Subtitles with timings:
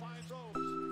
[0.00, 0.91] finds those.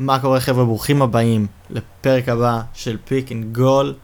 [0.00, 3.94] מה קורה חבר'ה, ברוכים הבאים לפרק הבא של פיק אנד גול.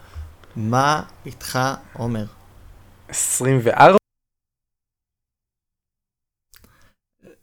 [0.57, 1.59] מה איתך
[1.93, 2.25] עומר?
[3.09, 3.97] 24?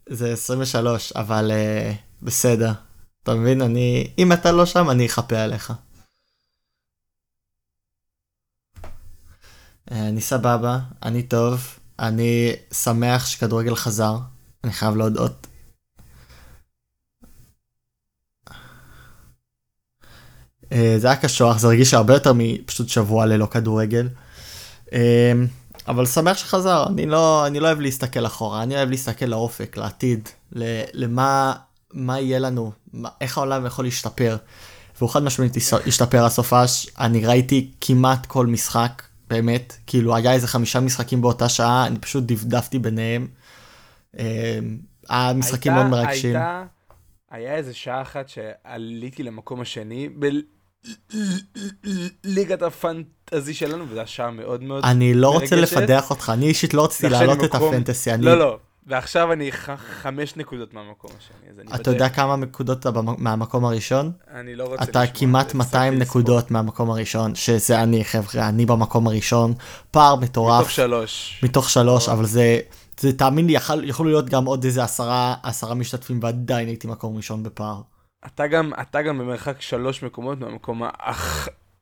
[0.08, 2.72] זה 23, אבל uh, בסדר.
[3.22, 3.62] אתה מבין?
[3.62, 5.72] אני, אם אתה לא שם, אני אחפה עליך.
[8.80, 8.84] Uh,
[9.90, 14.14] אני סבבה, אני טוב, אני שמח שכדורגל חזר,
[14.64, 15.46] אני חייב להודות.
[20.98, 24.08] זה היה קשוח, זה הרגיש הרבה יותר מפשוט שבוע ללא כדורגל.
[24.92, 25.32] אה,
[25.88, 30.28] אבל שמח שחזר, אני לא, אני לא אוהב להסתכל אחורה, אני אוהב להסתכל לאופק, לעתיד,
[30.92, 31.52] למה
[31.92, 34.36] מה יהיה לנו, מה, איך העולם יכול להשתפר.
[34.98, 40.80] והוא חד משמעית השתפר הסופש, אני ראיתי כמעט כל משחק, באמת, כאילו היה איזה חמישה
[40.80, 43.26] משחקים באותה שעה, אני פשוט דפדפתי ביניהם.
[44.18, 44.58] אה,
[45.08, 46.36] היה משחקים מאוד מרגשים.
[46.36, 46.64] הייתה,
[47.30, 50.08] היה איזה שעה אחת שעליתי למקום השני,
[52.24, 56.84] ליגת הפנטזי שלנו, וזו השעה מאוד מאוד אני לא רוצה לפדח אותך, אני אישית לא
[56.84, 58.10] רציתי להעלות את הפנטסי.
[58.18, 59.52] לא, לא, ועכשיו אני
[60.02, 61.74] חמש נקודות מהמקום השני.
[61.74, 64.12] אתה יודע כמה נקודות אתה מהמקום הראשון?
[64.34, 69.54] אני לא רוצה אתה כמעט 200 נקודות מהמקום הראשון, שזה אני חבר'ה, אני במקום הראשון,
[69.90, 70.60] פער מטורף.
[70.60, 71.40] מתוך שלוש.
[71.42, 72.58] מתוך שלוש, אבל זה,
[73.00, 77.16] זה תאמין לי, יכול, יכולו להיות גם עוד איזה עשרה, עשרה משתתפים ועדיין הייתי מקום
[77.16, 77.80] ראשון בפער.
[78.26, 80.82] אתה גם, אתה גם במרחק שלוש מקומות מהמקום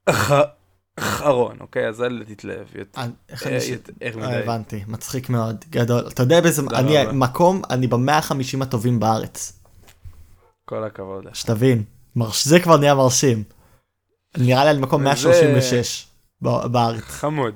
[0.06, 1.88] האחרון, אוקיי?
[1.88, 2.66] אז אל תתלהב.
[2.98, 3.06] אה,
[4.22, 6.08] אה, הבנתי, מצחיק מאוד, גדול.
[6.08, 9.62] אתה יודע באיזה, אני מקום, אני במאה החמישים הטובים בארץ.
[10.64, 11.25] כל הכבוד.
[11.32, 11.82] שתבין,
[12.42, 13.44] זה כבר נהיה מרשים.
[14.38, 16.06] נראה לי על מקום 136
[16.42, 17.03] בארץ.
[17.03, 17.54] חמוד,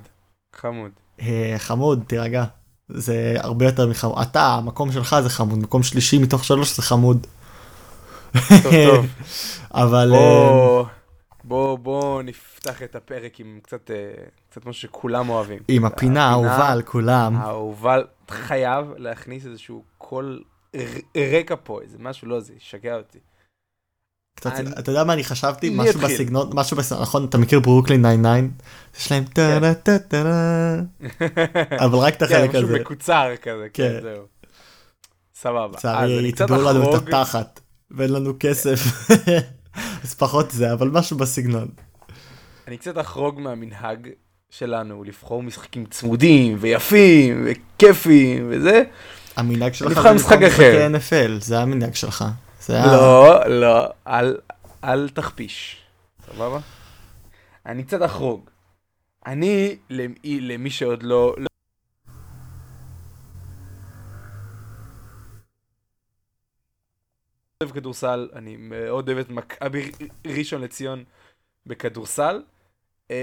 [0.56, 0.90] חמוד.
[1.20, 2.44] אה, חמוד, תירגע.
[2.88, 4.18] זה הרבה יותר מחמוד.
[4.22, 7.26] אתה, המקום שלך זה חמוד, מקום שלישי מתוך שלוש זה חמוד.
[8.62, 9.06] טוב, טוב.
[9.82, 10.08] אבל...
[10.10, 10.88] בוא, אה,
[11.44, 13.96] בוא, בוא נפתח את הפרק עם קצת, אה,
[14.50, 15.58] קצת משהו שכולם אוהבים.
[15.68, 17.36] עם הפינה האהובה על כולם.
[17.36, 17.96] האהובה,
[18.30, 20.42] חייב להכניס איזשהו קול
[21.16, 23.18] רקע פה, איזה משהו, לא, זה ישגע אותי.
[24.36, 24.70] קצת, אני...
[24.78, 25.70] אתה יודע מה אני חשבתי?
[25.74, 26.14] משהו אתחיל.
[26.14, 27.24] בסגנון, משהו בסגנון, נכון?
[27.24, 28.46] אתה מכיר ברוקלין 99?
[28.98, 30.22] יש להם טה טה טה טה
[31.84, 32.66] אבל רק את החלק הזה.
[32.66, 34.22] כן, משהו מקוצר כזה, כן, כן זהו.
[35.34, 35.76] סבבה.
[35.76, 37.60] לצערי, יתבעו לנו את התחת.
[37.96, 38.80] ואין לנו כסף.
[40.04, 41.68] אז פחות זה, אבל משהו בסגנון.
[42.68, 44.08] אני קצת אחרוג מהמנהג
[44.50, 48.82] שלנו לבחור משחקים צמודים ויפים וכיפים וזה.
[49.36, 52.24] המנהג שלך זה לבחור משחקי NFL, זה המנהג שלך.
[52.68, 54.36] לא, לא, אל,
[54.84, 55.76] אל תכפיש,
[56.26, 56.58] סבבה?
[57.66, 58.50] אני קצת אחרוג.
[59.26, 59.76] אני,
[60.20, 61.46] למי שעוד לא, לא
[67.62, 69.92] אוהב כדורסל, אני מאוד אוהב את מכבי
[70.26, 71.04] ראשון לציון
[71.66, 72.42] בכדורסל.
[73.10, 73.14] אמ,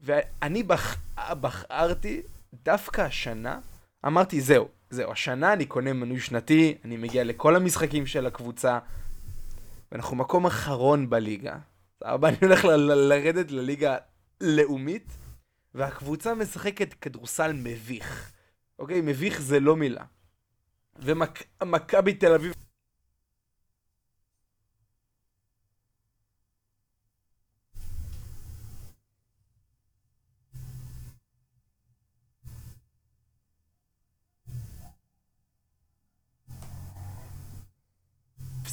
[0.00, 0.96] ואני בח...
[1.40, 2.22] בחרתי
[2.64, 3.60] דווקא השנה,
[4.06, 8.78] אמרתי זהו, זהו, השנה אני קונה מנוי שנתי, אני מגיע לכל המשחקים של הקבוצה,
[9.92, 11.56] ואנחנו מקום אחרון בליגה.
[12.02, 13.96] אבל אני הולך ל- ל- לרדת לליגה
[14.40, 15.16] לאומית,
[15.74, 18.32] והקבוצה משחקת כדורסל מביך.
[18.78, 20.04] אוקיי, מביך זה לא מילה.
[20.98, 22.52] ומכבי תל אביב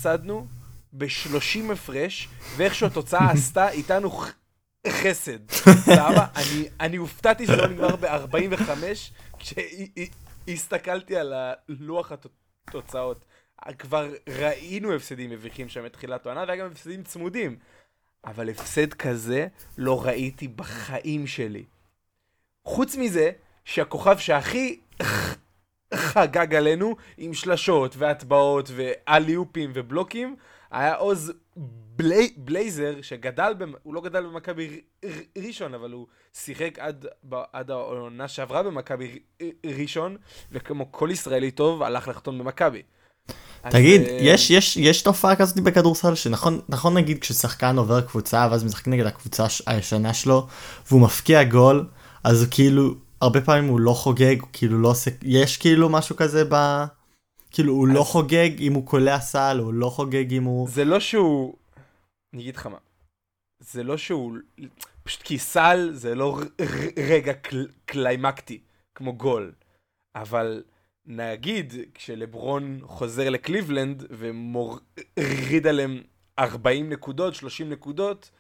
[0.06, 0.48] הפסדנו
[0.94, 2.28] ב-30 הפרש,
[2.58, 4.22] ואיכשהו התוצאה עשתה איתנו
[4.88, 5.52] חסד,
[5.86, 6.26] סבבה?
[6.36, 8.70] אני, אני הופתעתי שזה לא נגמר ב-45,
[10.46, 11.34] כשהסתכלתי על
[11.70, 13.26] לוח התוצאות.
[13.80, 17.58] כבר ראינו הפסדים מביכים שם מתחילת העונה, והיה גם הפסדים צמודים.
[18.26, 19.48] אבל הפסד כזה
[19.78, 21.64] לא ראיתי בחיים שלי.
[22.66, 23.32] חוץ מזה,
[23.66, 24.80] שהכוכב שהכי
[25.94, 30.36] חגג עלינו, עם שלשות והטבעות ואליופים ובלוקים,
[30.72, 31.34] היה עוז
[31.96, 33.74] בלי, בלייזר, שגדל, במ...
[33.84, 34.82] הוא לא גדל במכבי
[35.38, 37.06] ראשון, אבל הוא שיחק עד,
[37.54, 39.20] עד העונה שעברה במכבי
[39.66, 40.18] ראשון,
[40.52, 42.82] וכמו כל ישראלי טוב, הלך לחתום במכבי.
[43.70, 48.64] תגיד, אז, יש, יש, יש תופעה כזאת בכדורסל שנכון נכון נגיד כששחקן עובר קבוצה ואז
[48.64, 50.48] משחק נגד הקבוצה הישנה שלו
[50.88, 51.88] והוא מפקיע גול
[52.24, 56.84] אז כאילו הרבה פעמים הוא לא חוגג כאילו לא עושה יש כאילו משהו כזה ב...
[57.52, 57.98] כאילו הוא לא אז...
[57.98, 61.54] לא חוגג אם הוא קולע סל הוא לא חוגג אם הוא זה לא שהוא
[62.36, 62.78] אני אגיד לך מה
[63.60, 64.38] זה לא שהוא
[65.04, 66.40] פשוט כי סל זה לא
[66.98, 67.68] רגע קל...
[67.86, 68.62] קליימקטי
[68.96, 69.54] כמו גול
[70.16, 70.64] אבל.
[71.08, 76.04] נגיד, כשלברון חוזר לקליבלנד ומוריד עליהם
[76.40, 78.32] 40 נקודות, 30 נקודות,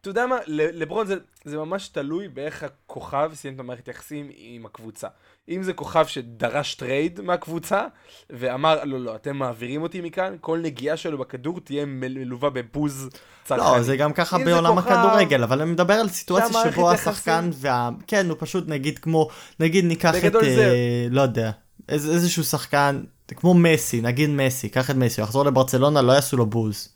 [0.00, 1.14] אתה יודע מה, לברון זה,
[1.44, 5.08] זה ממש תלוי באיך הכוכב סיים את המערכת יחסים עם הקבוצה.
[5.48, 7.86] אם זה כוכב שדרש trade מהקבוצה,
[8.30, 13.08] ואמר, לא, לא, אתם מעבירים אותי מכאן, כל נגיעה שלו בכדור תהיה מלווה בבוז
[13.44, 13.66] צרכני.
[13.76, 14.92] לא, זה גם ככה בעולם כוכב...
[14.92, 17.90] הכדורגל, אבל אני מדבר על סיטואציה שבו השחקן וה...
[18.06, 19.28] כן, הוא פשוט נגיד כמו,
[19.60, 20.38] נגיד ניקח את, זה...
[20.40, 21.50] אה, לא יודע,
[21.88, 26.36] איז, איזשהו שחקן, כמו מסי, נגיד מסי, קח את מסי, הוא יחזור לברצלונה, לא יעשו
[26.36, 26.94] לו בוז.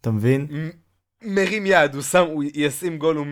[0.00, 0.46] אתה מבין?
[1.22, 3.26] מרים יד, הוא שם, הוא ישים גול, הוא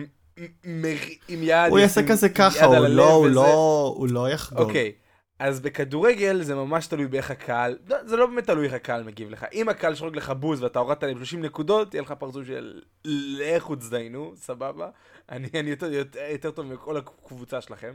[0.63, 1.69] מרים יד.
[1.69, 4.67] הוא יעשה כזה ככה, הוא לא, הוא לא, הוא לא יחגוג.
[4.67, 4.91] אוקיי,
[5.39, 9.29] אז בכדורגל זה ממש תלוי באיך הקהל, לא, זה לא באמת תלוי איך הקהל מגיב
[9.29, 9.45] לך.
[9.53, 13.75] אם הקהל שורק לך בוז ואתה הורדת להם 30 נקודות, יהיה לך פרצוף של לכו
[13.75, 14.89] תזדיינו, סבבה?
[15.29, 17.93] אני, אני יותר, יותר, יותר טוב מכל הקבוצה שלכם.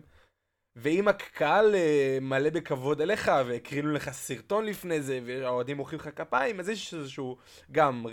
[0.77, 6.61] ואם הקהל אה, מלא בכבוד אליך, והקרינו לך סרטון לפני זה, והאוהדים מוחאים לך כפיים,
[6.61, 7.37] אז יש איזשהו
[7.73, 8.07] גם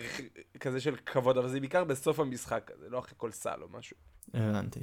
[0.59, 3.97] כזה של כבוד, אבל זה בעיקר בסוף המשחק, זה לא אחרי כל סל או משהו.
[4.33, 4.79] הבנתי.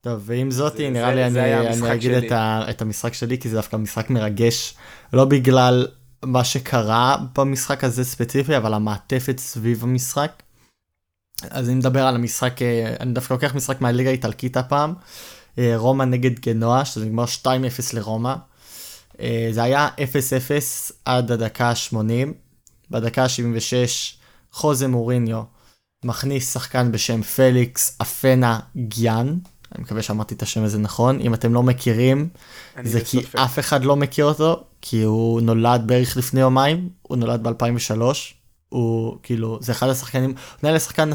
[0.00, 3.56] טוב, ועם זאתי, נראה לי אני, אני אגיד את, ה, את המשחק שלי, כי זה
[3.56, 4.74] דווקא משחק מרגש,
[5.12, 5.86] לא בגלל
[6.24, 10.42] מה שקרה במשחק הזה ספציפי, אבל המעטפת סביב המשחק.
[11.50, 14.94] אז אני מדבר על המשחק, אה, אני דווקא לוקח משחק מהליגה האיטלקית הפעם.
[15.58, 17.46] אה, רומא נגד גנוע, שזה נגמר 2-0
[17.92, 18.34] לרומא.
[19.20, 22.28] אה, זה היה 0-0 עד הדקה ה-80.
[22.90, 24.16] בדקה ה-76
[24.52, 25.42] חוזה מוריניו
[26.04, 29.38] מכניס שחקן בשם פליקס אפנה גיאן.
[29.74, 31.20] אני מקווה שאמרתי את השם הזה נכון.
[31.20, 32.28] אם אתם לא מכירים,
[32.84, 33.36] זה כי סופק.
[33.36, 38.02] אף אחד לא מכיר אותו, כי הוא נולד בערך לפני יומיים, הוא נולד ב-2003.
[38.68, 41.10] הוא כאילו, זה אחד השחקנים, הוא נהיה לשחקן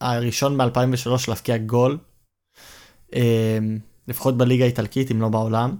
[0.00, 1.98] הראשון ב-2003 להפקיע גול
[4.08, 5.76] לפחות בליגה האיטלקית אם לא בעולם.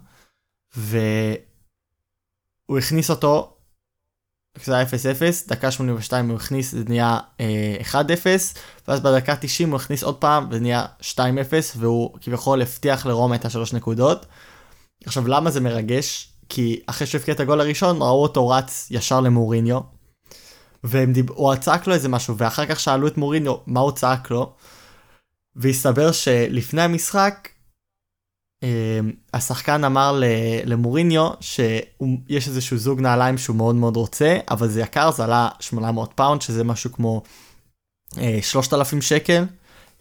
[0.76, 1.18] והוא
[2.78, 3.56] הכניס אותו,
[4.64, 4.88] זה היה 0-0,
[5.48, 7.18] דקה 82 הוא הכניס, זה נהיה
[7.92, 8.36] 1-0, אה,
[8.88, 11.16] ואז בדקה 90 הוא הכניס עוד פעם, וזה נהיה 2-0,
[11.76, 14.26] והוא כביכול הבטיח לרומא את השלוש נקודות.
[15.04, 16.26] עכשיו למה זה מרגש?
[16.48, 19.80] כי אחרי שהבקיע את הגול הראשון, ראו אותו רץ ישר למוריניו,
[20.84, 24.52] והוא צעק לו איזה משהו, ואחר כך שאלו את מוריניו מה הוא צעק לו,
[25.56, 27.48] והסתבר שלפני המשחק,
[28.62, 29.00] אה,
[29.34, 30.20] השחקן אמר
[30.64, 36.12] למוריניו שיש איזשהו זוג נעליים שהוא מאוד מאוד רוצה, אבל זה יקר, זה עלה 800
[36.14, 37.22] pound, שזה משהו כמו
[38.40, 39.44] 3,000 אה, שקל,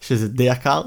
[0.00, 0.82] שזה די יקר.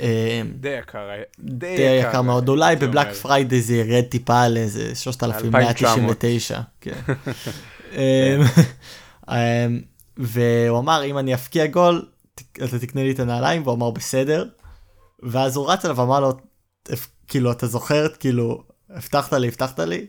[0.00, 4.94] אה, די יקר, די יקר מאוד, אולי ב Black Friday זה ירד טיפה על איזה
[4.94, 6.60] 3,199.
[6.80, 7.00] כן.
[10.18, 12.06] והוא אמר אם אני אפקיע גול
[12.64, 14.48] אתה תקנה לי את הנעליים והוא אמר בסדר.
[15.22, 16.32] ואז הוא רץ אליו ואמר לו
[17.26, 20.06] כאילו אתה זוכר כאילו הבטחת לי הבטחת לי.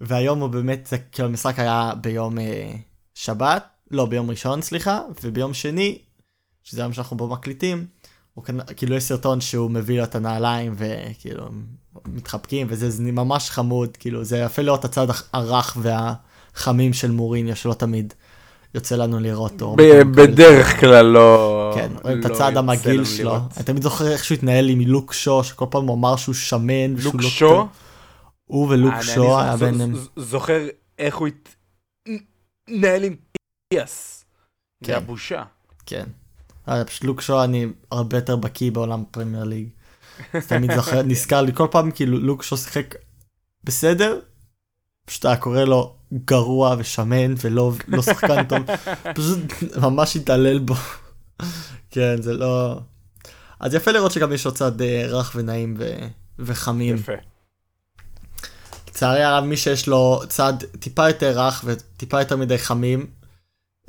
[0.00, 2.72] והיום הוא באמת כאילו המשחק היה ביום אה,
[3.14, 5.98] שבת לא ביום ראשון סליחה וביום שני
[6.62, 7.86] שזה היום שאנחנו בו מקליטים.
[8.34, 8.44] הוא
[8.76, 11.48] כאילו יש סרטון שהוא מביא לו את הנעליים וכאילו
[12.06, 17.74] מתחבקים וזה זה ממש חמוד כאילו זה יפה לראות הצד הרך והחמים של מוריניו שלא
[17.74, 18.14] תמיד
[18.74, 19.76] יוצא לנו לראות אור.
[20.14, 21.72] בדרך כלל לא...
[21.74, 23.36] כן, רואים את לא הצד המגעיל שלו.
[23.56, 26.94] אני תמיד זוכר איך שהוא התנהל עם לוק שו, שכל פעם הוא אמר שהוא שמן.
[27.04, 27.68] לוק שו?
[28.44, 29.94] הוא ולוק שו היה ביניהם.
[30.16, 30.66] זוכר
[30.98, 31.28] איך הוא
[32.68, 33.16] התנהל עם
[33.68, 34.24] פיאס.
[34.80, 34.96] זה כן.
[34.96, 35.42] הבושה.
[35.86, 36.04] כן.
[36.68, 39.68] אה, פשוט לוק שו אני הרבה יותר בקיא בעולם פרמייר ליג.
[40.48, 42.94] תמיד זוכר, נזכר לי כל פעם כאילו לוק שו שיחק
[43.64, 44.20] בסדר,
[45.04, 48.60] פשוט היה קורא לו גרוע ושמן ולא לא שחקן טוב,
[49.14, 49.38] פשוט
[49.76, 50.74] ממש התעלל בו.
[51.90, 52.80] כן, זה לא...
[53.60, 55.98] אז יפה לראות שגם יש לו צד אה, רך ונעים ו...
[56.38, 56.94] וחמים.
[56.94, 57.12] יפה.
[58.88, 63.06] לצערי הרב, מי שיש לו צד טיפה יותר רך וטיפה יותר מדי חמים,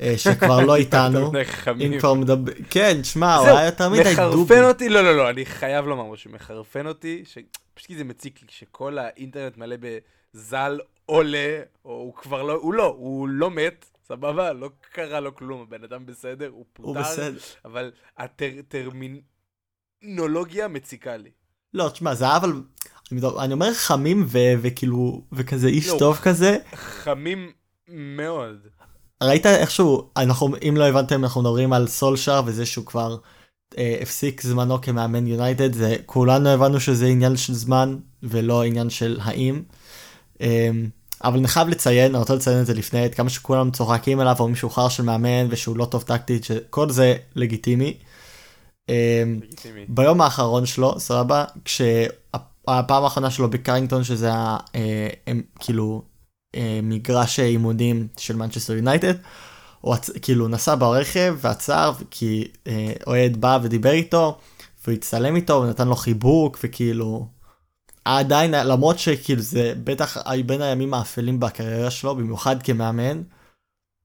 [0.00, 1.32] אה, שכבר לא איתנו.
[1.80, 2.52] אם כבר מדבר...
[2.70, 4.12] כן, שמע, הוא היה יותר מדי דובי.
[4.12, 7.24] מחרפן אותי, לא, לא, לא, אני חייב לומר משהו, מחרפן אותי,
[7.74, 10.78] פשוט כי זה מציק לי, שכל האינטרנט מלא בז"ל
[11.10, 14.52] עולה, או הוא כבר לא, הוא לא, הוא לא מת, סבבה?
[14.52, 17.38] לא קרה לו כלום, הבן אדם בסדר, הוא פוטר, הוא בסדר.
[17.64, 21.30] אבל הטרמינולוגיה מציקה לי.
[21.74, 22.62] לא, תשמע, זה היה אבל...
[23.12, 26.58] אני אני אומר חמים ו- וכאילו, וכזה איש לא, טוב כזה.
[26.74, 27.52] חמים
[27.88, 28.66] מאוד.
[29.22, 33.16] ראית איכשהו, אנחנו, אם לא הבנתם, אנחנו מדברים על סולשר וזה שהוא כבר
[33.78, 39.18] אה, הפסיק זמנו כמאמן יונייטד, זה כולנו הבנו שזה עניין של זמן ולא עניין של
[39.22, 39.62] האם.
[40.40, 40.70] אה,
[41.24, 44.36] אבל אני חייב לציין, אני רוצה לציין את זה לפני, את כמה שכולם צוחקים עליו,
[44.38, 47.96] אומרים שהוא חר של מאמן ושהוא לא טוב טקטית, שכל זה לגיטימי.
[48.90, 49.84] אה, לגיטימי.
[49.88, 56.02] ביום האחרון שלו, סבבה, כשהפעם האחרונה שלו בקרינגטון, שזה היה אה, הם, כאילו
[56.54, 59.14] אה, מגרש אימונים של מנצ'סטר יונייטד,
[59.80, 59.94] הוא.
[60.22, 64.38] כאילו נסע ברכב ועצר, כי אה, אוהד בא ודיבר איתו,
[64.84, 67.39] והוא הצטלם איתו ונתן לו חיבוק, וכאילו...
[68.04, 70.16] עדיין, למרות שכאילו זה בטח
[70.46, 73.22] בין הימים האפלים בקריירה שלו, במיוחד כמאמן,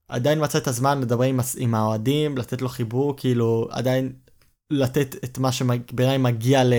[0.08, 4.12] עדיין מצא את הזמן לדבר עם, עם האוהדים, לתת לו חיבוק, כאילו עדיין
[4.70, 6.72] לתת את מה שבעיניי מגיע ל...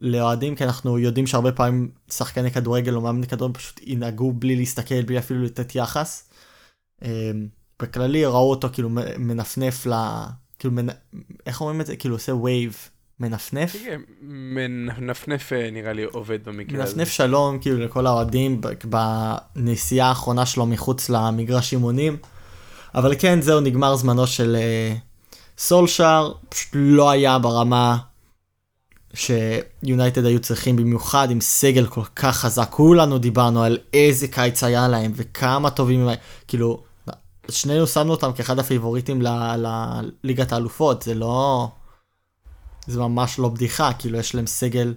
[0.00, 5.02] לאוהדים, כי אנחנו יודעים שהרבה פעמים שחקני כדורגל או מאמני כדורגל פשוט ינהגו בלי להסתכל,
[5.02, 6.30] בלי אפילו לתת יחס.
[7.02, 7.48] אמ,
[7.82, 9.92] בכללי ראו אותו כאילו מנפנף ל...
[10.58, 10.86] כאילו, מנ...
[11.46, 11.96] איך אומרים את זה?
[11.96, 12.88] כאילו עושה wave,
[13.20, 13.76] מנפנף?
[13.84, 16.92] כן, מנפנף אה, נראה לי עובד במקרה הזה.
[16.92, 22.16] מנפנף שלום כאילו לכל האוהדים בנסיעה האחרונה שלו מחוץ למגרש אימונים.
[22.94, 24.94] אבל כן זהו נגמר זמנו של אה,
[25.58, 27.98] סולשאר פשוט לא היה ברמה
[29.14, 34.88] שיונייטד היו צריכים במיוחד עם סגל כל כך חזק כולנו דיברנו על איזה קיץ היה
[34.88, 36.16] להם וכמה טובים הם היו
[36.48, 36.82] כאילו
[37.50, 39.56] שנינו שמנו אותם כאחד הפייבוריטים ל-
[40.24, 41.68] לליגת האלופות זה לא
[42.88, 44.94] זה ממש לא בדיחה כאילו יש להם סגל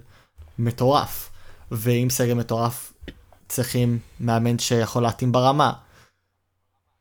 [0.58, 1.30] מטורף
[1.70, 2.92] ועם סגל מטורף
[3.48, 5.72] צריכים מאמן שיכול להתאים ברמה.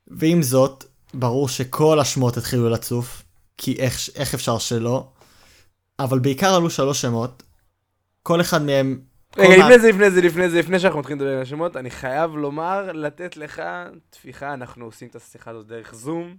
[0.08, 0.84] ועם זאת
[1.14, 3.24] ברור שכל השמות התחילו לצוף
[3.58, 5.08] כי איך, איך אפשר שלא
[6.00, 7.44] אבל בעיקר עלו שלוש שמות
[8.24, 9.02] כל אחד מהם
[9.38, 12.36] רגע, לפני זה, לפני זה, לפני זה, לפני שאנחנו מתחילים לדבר על השמות, אני חייב
[12.36, 13.62] לומר, לתת לך
[14.10, 16.36] טפיחה, אנחנו עושים את השיחה הזאת דרך זום.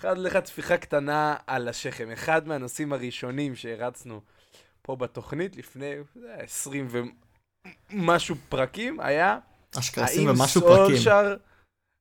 [0.00, 2.10] אחד לך טפיחה קטנה על השכם.
[2.10, 4.20] אחד מהנושאים הראשונים שהרצנו
[4.82, 6.88] פה בתוכנית לפני זה, 20
[7.92, 9.38] ומשהו פרקים היה,
[9.78, 10.96] אשכרה עושים האם ומשהו פרקים.
[10.96, 11.36] סולשר,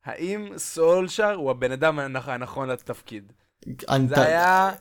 [0.05, 3.33] האם סולשר הוא הבן אדם הנכ- הנכון לתפקיד.
[4.07, 4.71] זה היה...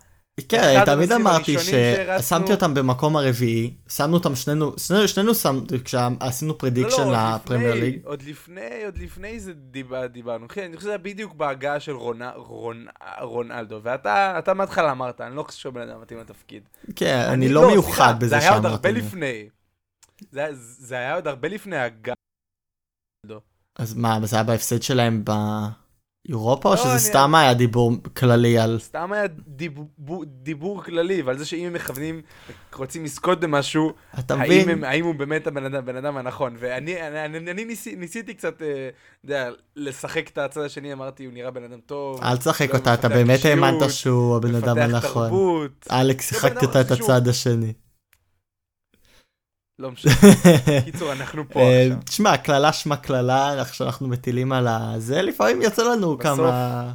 [0.49, 7.09] כן, תמיד אמרתי ששמתי אותם במקום הרביעי, שמנו אותם שנינו, שנינו, שנינו שם, כשעשינו prediction
[7.09, 8.01] לא, לפרמייר ליג.
[8.05, 10.49] עוד לפני, עוד לפני זה דיבר, דיברנו.
[10.49, 12.87] כן, אני חושב שזה היה בדיוק בהגעה של רונ, רונ,
[13.21, 16.63] רונלדו, ואתה אתה מההתחלה אמרת, אני לא חושב שהוא בן אדם מתאים לתפקיד.
[16.97, 18.89] כן, אני לא מיוחד סליחה, בזה זה היה עוד שאמרתי.
[18.89, 18.99] הרבה.
[19.01, 19.49] לפני.
[20.31, 22.15] זה, היה- עוד הרבה לפני ההגעה.
[23.79, 25.88] אז מה, זה היה בהפסד שלהם באירופה,
[26.33, 28.79] או לא, שזה אני- סתם היה דיבור כללי על...
[28.79, 32.23] סתם היה דיבור, דיבור כללי, ועל זה שאם הם מכוונים,
[32.75, 34.69] רוצים לזכות במשהו, אתה האם?
[34.69, 36.57] הם, האם הוא באמת הבן אדם, הבן אדם הנכון.
[36.59, 38.95] ואני אני, אני, אני ניסי, ניסיתי קצת, אה, אתה
[39.25, 42.23] יודע, לשחק את הצד השני, אמרתי, הוא נראה בן אדם טוב.
[42.23, 45.31] אל תשחק לא, אותה, אתה באמת האמנת שהוא הבן אדם הנכון.
[45.91, 46.91] אלכס, שיחקת אותה את.
[46.91, 47.73] הצד השני.
[49.79, 50.13] לא משנה.
[50.85, 52.03] קיצור, אנחנו פה אה, עכשיו.
[52.05, 56.19] תשמע, קללה שמה קללה, איך שאנחנו מטילים על הזה, לפעמים יוצא לנו.
[56.19, 56.93] כמה...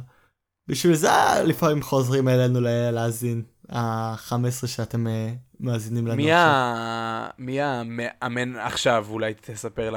[0.68, 1.10] בשביל זה
[1.44, 2.60] לפעמים חוזרים אלינו
[2.92, 3.42] להאזין.
[3.70, 7.30] ה-15 שאתם אה, מאזינים לנו עכשיו.
[7.38, 9.94] מי המאמן עכשיו, אולי תספר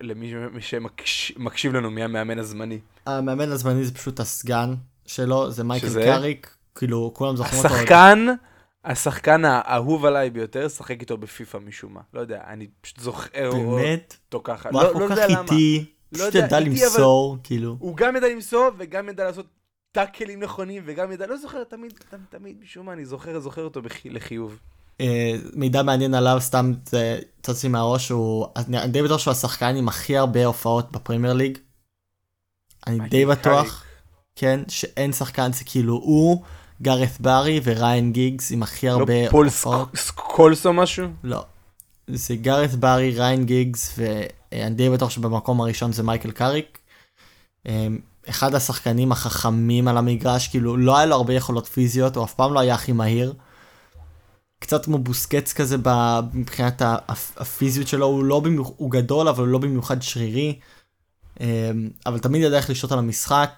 [0.00, 0.32] למי
[1.04, 2.78] שמקשיב לנו, מי המאמן הזמני.
[3.06, 4.74] המאמן הזמני זה פשוט הסגן
[5.06, 6.04] שלו, זה מייקל?
[6.04, 7.74] קאריק, כאילו כולם זוכרים אותו.
[7.74, 8.26] השחקן,
[8.84, 12.00] השחקן האהוב עליי ביותר, שחק איתו בפיפא משום מה.
[12.14, 14.16] לא יודע, אני פשוט זוכר באמת?
[14.26, 14.68] אותו ככה.
[14.72, 15.40] הוא היה לא לא כל כך.
[15.40, 17.76] איטי, לא פשוט ידע למסור, כאילו.
[17.78, 19.46] הוא גם ידע למסור וגם ידע לעשות
[19.92, 21.92] טאקלים נכונים וגם ידע, לא זוכר, תמיד,
[22.30, 24.58] תמיד, משום מה, אני זוכר, זוכר אותו לחיוב.
[25.00, 26.72] אה, מידע מעניין עליו, סתם
[27.42, 28.46] צץ לי מהראש, הוא...
[28.56, 31.58] אני די בטוח שהוא השחקן עם הכי הרבה הופעות בפרמייר ליג.
[32.86, 33.84] אני די בטוח.
[34.36, 36.42] כן, שאין שחקן, זה כאילו הוא,
[36.82, 39.88] גארת ברי וריין גיגס עם הכי הרבה לא פול הופעות.
[39.94, 41.06] סק- סקולס או משהו?
[41.24, 41.44] לא.
[42.08, 43.98] זה גארת ברי, ריין גיגס,
[44.52, 46.78] ואני די בטוח שבמקום הראשון זה מייקל קאריק.
[47.66, 47.86] אה,
[48.28, 52.52] אחד השחקנים החכמים על המגרש, כאילו לא היה לו הרבה יכולות פיזיות, הוא אף פעם
[52.54, 53.34] לא היה הכי מהיר.
[54.58, 55.76] קצת כמו בוסקץ כזה
[56.32, 56.82] מבחינת
[57.36, 60.58] הפיזיות שלו, הוא, לא במיוח, הוא גדול אבל הוא לא במיוחד שרירי.
[61.40, 61.46] אמ,
[62.06, 63.50] אבל תמיד ידע איך לשתות על המשחק,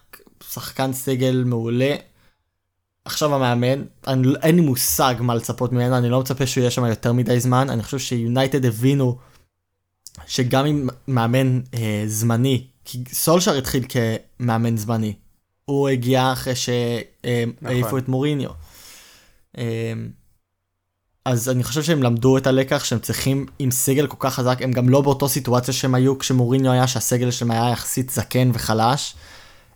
[0.51, 1.95] שחקן סגל מעולה.
[3.05, 6.71] עכשיו המאמן, אני, לא- אין לי מושג מה לצפות ממנו, אני לא מצפה שהוא יהיה
[6.71, 9.19] שם יותר מדי זמן, אני חושב שיונייטד הבינו
[10.27, 15.15] שגם אם מאמן אה, זמני, כי סולשר התחיל כמאמן זמני,
[15.65, 17.99] הוא הגיע אחרי שהעיפו נכון.
[17.99, 18.51] את מוריניו.
[19.59, 19.93] אה,
[21.25, 24.73] אז אני חושב שהם למדו את הלקח שהם צריכים עם סגל כל כך חזק, הם
[24.73, 29.15] גם לא באותו סיטואציה שהם היו כשמוריניו היה, שהסגל שלהם היה יחסית זקן וחלש.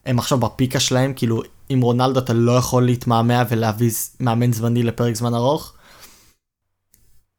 [0.07, 5.15] הם עכשיו בפיקה שלהם, כאילו עם רונלדו אתה לא יכול להתמהמה ולהביא מאמן זמני לפרק
[5.15, 5.75] זמן ארוך.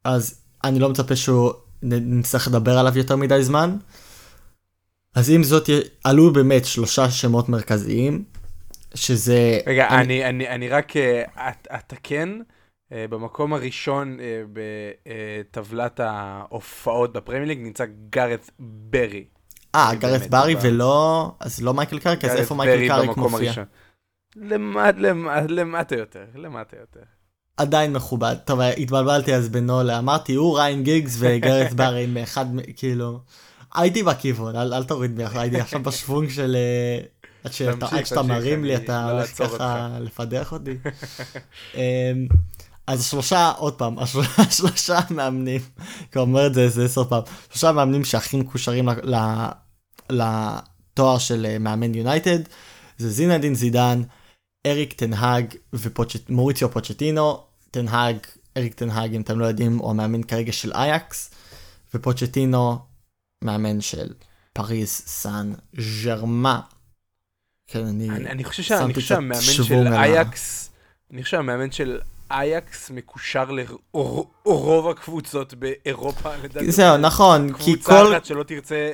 [0.04, 3.76] אז אני לא מצפה שהוא נצטרך לדבר עליו יותר מדי זמן.
[5.14, 5.70] אז עם זאת
[6.04, 8.24] עלו באמת שלושה שמות מרכזיים
[8.94, 10.92] שזה רגע אני אני אני, אני רק
[11.74, 19.24] אתקן uh, uh, במקום הראשון uh, בטבלת ההופעות בפרמייר ליג נמצא גארת ברי.
[19.74, 23.52] אה גארת ברי ולא אז לא מייקל קאריק אז איפה מייקל קאריק מופיע?
[25.48, 27.00] למטה יותר למטה יותר.
[27.56, 28.36] עדיין מכובד.
[28.44, 33.20] טוב, התבלבלתי אז בינו לאמרתי, הוא ריין גיגס וגרט ברי עם אחד, כאילו,
[33.74, 36.56] הייתי בכיוון, אל, אל תוריד בי, הייתי עכשיו בשוונג של...
[36.56, 37.04] אה,
[37.44, 40.76] עד שאתה, עד שאתה מרים לי, אתה לא הולך ככה לפדח אותי.
[41.74, 41.80] אמ,
[42.86, 43.96] אז שלושה, עוד פעם,
[44.56, 45.60] שלושה מאמנים,
[46.12, 48.88] כבר אומר את זה איזה עשר פעם, שלושה מאמנים שהכי מקושרים
[50.10, 52.38] לתואר של אה, מאמן יונייטד,
[52.98, 54.02] זה זינדין זידן,
[54.66, 58.16] אריק תנהג ומוריציו פוצ'טינו, תנהג,
[58.56, 61.30] אריק תנהג, אם אתם לא יודעים, הוא המאמן כרגע של אייקס,
[61.94, 62.78] ופוצ'טינו,
[63.44, 64.14] מאמן של
[64.52, 66.60] פריז סן ז'רמה.
[67.66, 68.62] כן, אני, אני, אני חושב
[69.00, 70.70] שהמאמן של אייקס,
[71.12, 72.00] אני חושב שהמאמן של
[72.30, 76.30] אייקס מקושר לרוב הקבוצות באירופה.
[76.68, 77.72] זהו, נכון, כי כל...
[77.72, 78.90] קבוצה אחת שלא תרצה.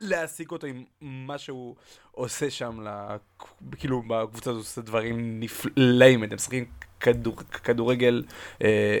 [0.00, 1.74] להעסיק אותו עם מה שהוא
[2.12, 2.86] עושה שם,
[3.76, 6.64] כאילו בקבוצה הזאת עושה דברים נפלאים, הם משחקים
[7.00, 8.24] כדור, כדורגל
[8.62, 8.98] אה,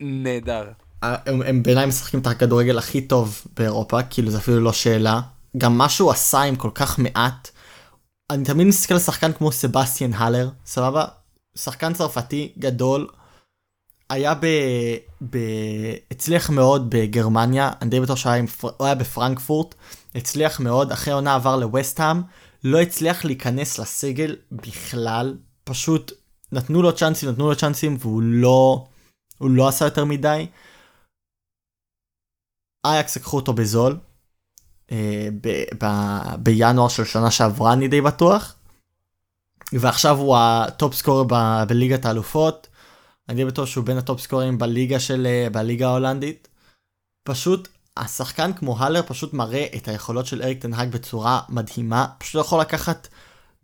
[0.00, 0.72] נהדר.
[1.02, 5.20] הם, הם בעיניי משחקים את הכדורגל הכי טוב באירופה, כאילו זה אפילו לא שאלה.
[5.56, 7.50] גם מה שהוא עשה עם כל כך מעט,
[8.30, 11.04] אני תמיד מסתכל על שחקן כמו סבסטיאן הלר, סבבה?
[11.54, 13.08] שחקן צרפתי גדול,
[14.14, 14.46] היה ב...
[15.30, 15.38] ב...
[16.10, 18.68] הצליח מאוד בגרמניה, אני די בטוח שהוא פר...
[18.80, 19.74] היה בפרנקפורט,
[20.14, 22.22] הצליח מאוד, אחרי עונה עבר לווסטהאם,
[22.64, 26.12] לא הצליח להיכנס לסגל בכלל, פשוט
[26.52, 28.84] נתנו לו צ'אנסים, נתנו לו צ'אנסים, והוא לא,
[29.38, 30.46] הוא לא עשה יותר מדי.
[32.86, 33.98] אייקס לקחו אותו בזול,
[34.92, 35.48] אה, ב...
[35.84, 35.86] ב...
[36.38, 38.54] בינואר של שנה שעברה אני די בטוח,
[39.72, 41.64] ועכשיו הוא ה top scorer ב...
[41.68, 42.68] בליגת האלופות.
[43.28, 46.48] אני בטוח שהוא בין ה top scorer ים בליגה של אה, בליגה ההולנדית.
[47.22, 52.06] פשוט השחקן כמו הלר פשוט מראה את היכולות של אריק טן האח בצורה מדהימה.
[52.18, 53.08] פשוט יכול לקחת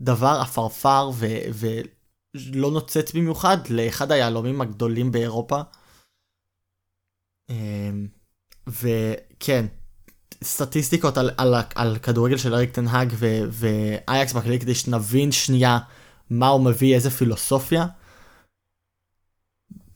[0.01, 1.27] דבר עפרפר ו...
[1.55, 5.61] ולא נוצץ במיוחד לאחד היהלומים הגדולים באירופה.
[7.51, 8.09] אמ,
[8.66, 9.66] וכן,
[10.44, 13.14] סטטיסטיקות על, על, על כדורגל של אריק תנהג
[13.51, 15.79] ואייקס בכלי כדי שנבין שנייה
[16.31, 17.87] מה הוא מביא, איזה פילוסופיה.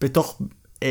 [0.00, 0.42] בתוך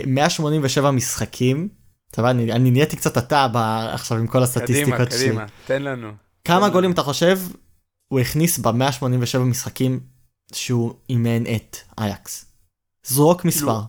[0.08, 1.70] 187 אה, משחקים,
[2.12, 3.48] אתה אני, אני נהייתי קצת אתה
[3.94, 5.28] עכשיו עם כל הסטטיסטיקות קדימה, שלי.
[5.28, 6.12] קדימה, תן לנו.
[6.46, 7.40] כמה גולים אתה חושב
[8.08, 10.00] הוא הכניס ב-187 משחקים
[10.54, 12.46] שהוא אימן את אייקס?
[13.04, 13.80] זרוק כאילו, מספר.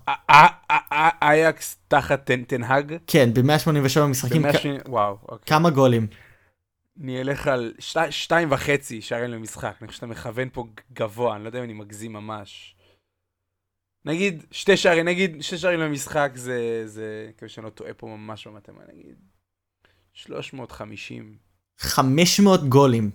[1.23, 2.95] אייקס תחת תנהג?
[3.07, 4.45] כן, ב-187 משחקים.
[4.89, 5.47] וואו, אוקיי.
[5.47, 6.07] כמה גולים?
[7.03, 7.73] אני אלך על
[8.11, 11.73] שתיים וחצי שערים למשחק, אני חושב שאתה מכוון פה גבוה, אני לא יודע אם אני
[11.73, 12.77] מגזים ממש.
[14.05, 18.47] נגיד שתי שערים, נגיד שתי שערים למשחק זה, זה, כאילו שאני לא טועה פה ממש
[18.47, 19.17] במתמטיקה, נגיד
[20.13, 21.37] 350.
[21.79, 23.11] 500 גולים.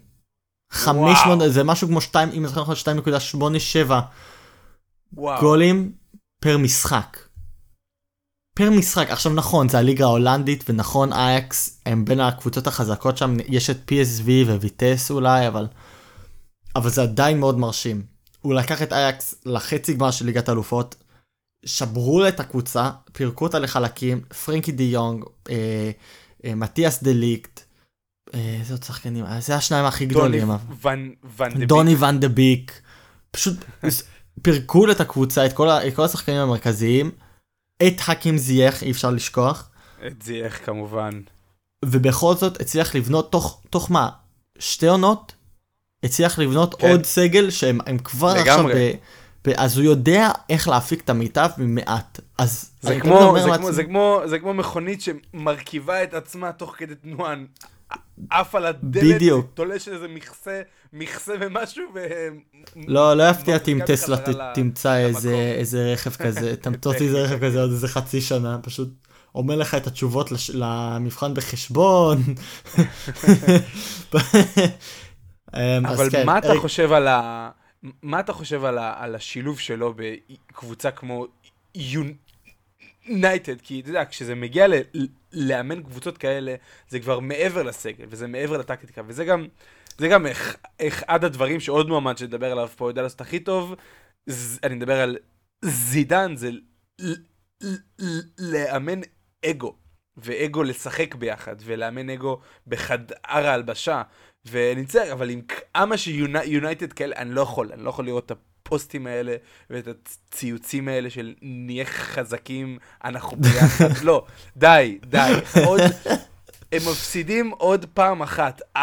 [0.71, 2.75] 500, זה משהו כמו 2, אם זוכר נכון
[3.45, 3.91] 2.87
[5.39, 5.91] גולים
[6.41, 7.17] per משחק.
[8.56, 9.08] per משחק.
[9.10, 14.30] עכשיו נכון, זה הליגה ההולנדית, ונכון אייקס הם בין הקבוצות החזקות שם, יש את PSV
[14.60, 15.67] וויטס אולי, אבל...
[16.75, 18.06] אבל זה עדיין מאוד מרשים.
[18.41, 20.95] הוא לקח את אייקס לחצי גמר של ליגת האלופות,
[21.65, 25.91] שברו את הקבוצה, פירקו אותה לחלקים, פרנקי דה יונג, אה,
[26.45, 27.62] אה, מתיאס דה ליכט,
[28.34, 30.47] אה, איזה עוד שחקנים, אה, זה השניים הכי גדולים.
[31.67, 32.82] דוני ואן דה ביק.
[33.32, 33.56] פשוט
[34.43, 37.12] פירקו את הקבוצה, את כל, את כל השחקנים המרכזיים,
[37.88, 39.69] את חכים זייח אי אפשר לשכוח.
[40.08, 41.21] את זייח כמובן.
[41.86, 44.10] ובכל זאת הצליח לבנות תוך, תוך מה?
[44.60, 45.34] שתי עונות,
[46.03, 46.89] הצליח לבנות כן.
[46.89, 48.73] עוד סגל שהם הם כבר לגמרי.
[48.73, 48.99] עכשיו
[49.45, 49.49] ב...
[49.57, 52.19] אז הוא יודע איך להפיק את המיטב ממעט.
[52.38, 56.75] אז זה כמו, זה, לעצמי- כמו, זה, כמו, זה כמו מכונית שמרכיבה את עצמה תוך
[56.77, 57.33] כדי תנועה,
[58.29, 59.47] עף על הדלת, בדיוק.
[59.53, 60.62] תולש איזה מכסה,
[60.93, 61.99] מכסה ומשהו, ו...
[62.88, 65.53] לא, לא יפתיע אותי אם טסלה ת- ל- תמצא איזה.
[65.57, 68.89] איזה רכב כזה, תמצא אותי איזה רכב כזה עוד איזה חצי שנה, פשוט
[69.35, 70.51] אומר לך את התשובות לש...
[70.53, 72.23] למבחן בחשבון.
[75.55, 77.49] אמ, אבל כן, מה אתה חושב על ה...
[78.03, 79.03] מה אתה חושב על, ה...
[79.03, 81.27] על השילוב שלו בקבוצה כמו
[81.75, 83.62] יונייטד?
[83.62, 84.73] כי אתה יודע, כשזה מגיע ל...
[85.33, 86.55] לאמן קבוצות כאלה,
[86.89, 89.47] זה כבר מעבר לסגל, וזה מעבר לטקטיקה, וזה גם,
[89.97, 93.75] זה גם אח- אחד הדברים שעוד מועמד שנדבר עליו פה יודע לעשות הכי טוב,
[94.29, 94.59] ז...
[94.63, 95.17] אני מדבר על
[95.62, 96.59] זידן, זה ל...
[96.99, 97.13] ל...
[97.99, 98.19] ל...
[98.39, 98.99] לאמן
[99.45, 99.75] אגו.
[100.21, 104.01] ואגו לשחק ביחד, ולאמן אגו בחדר ההלבשה,
[104.45, 109.08] ונצטער, אבל עם כמה שיונייטד כאלה, אני לא יכול, אני לא יכול לראות את הפוסטים
[109.08, 109.36] האלה,
[109.69, 114.25] ואת הציוצים האלה של נהיה חזקים, אנחנו ביחד, לא,
[114.58, 115.32] די, די,
[115.65, 115.82] עוד,
[116.71, 118.82] הם מפסידים עוד פעם אחת, 4-1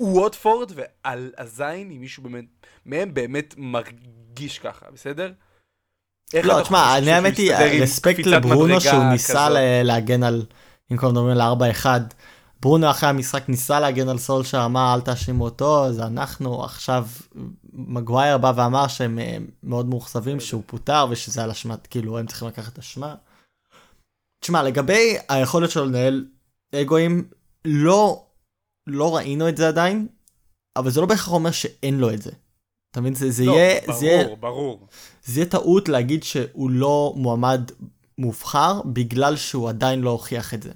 [0.00, 2.44] לווטפורד, ועל הזין, אם מישהו באמת,
[2.86, 5.32] מהם באמת מרגיש ככה, בסדר?
[6.44, 9.48] לא, תשמע, אני האמת היא, רספקט לברונו שהוא ניסה
[9.84, 10.46] להגן על,
[10.92, 11.40] אם כבר מדברים על
[11.82, 11.86] 4-1,
[12.60, 17.06] ברונו אחרי המשחק ניסה להגן על סולשר, אמר אל תאשימו אותו, זה אנחנו, עכשיו
[17.72, 22.48] מגווייר בא ואמר שהם אה, מאוד מאוכזבים שהוא פוטר ושזה על אשמת, כאילו הם צריכים
[22.48, 23.14] לקחת אשמה.
[24.40, 26.26] תשמע, לגבי היכולת שלו לנהל
[26.74, 27.28] אגואים,
[27.64, 28.26] לא,
[28.86, 30.06] לא ראינו את זה עדיין,
[30.76, 32.30] אבל זה לא בהכרח אומר שאין לו את זה.
[32.90, 33.14] אתה מבין?
[33.14, 34.86] זה, זה לא, יהיה, ברור, זה יהיה ברור.
[35.24, 37.70] זה יהיה טעות להגיד שהוא לא מועמד
[38.18, 40.72] מובחר בגלל שהוא עדיין לא הוכיח את זה.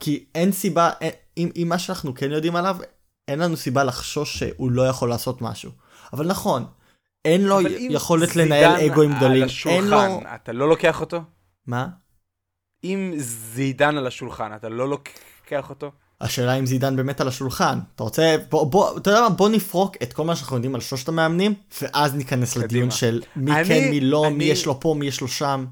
[0.00, 2.76] כי אין סיבה, אין, אם, אם מה שאנחנו כן יודעים עליו,
[3.28, 5.70] אין לנו סיבה לחשוש שהוא לא יכול לעשות משהו.
[6.12, 6.64] אבל נכון,
[7.24, 9.36] אין לו אבל אם יכולת זידן לנהל אגואים על גדולים.
[9.36, 10.20] אין השולחן, לו...
[10.34, 11.20] אתה לא לוקח אותו?
[11.66, 11.88] מה?
[12.84, 15.90] אם זידן על השולחן, אתה לא לוקח אותו?
[16.20, 17.78] השאלה אם זידן באמת על השולחן.
[17.94, 20.80] אתה רוצה, בוא, בוא, אתה יודע מה, בוא נפרוק את כל מה שאנחנו יודעים על
[20.80, 22.64] שלושת המאמנים, ואז ניכנס קדימה.
[22.66, 25.28] לדיון של מי אני- כן, מי לא, מי אני- יש לו פה, מי יש לו
[25.28, 25.66] שם.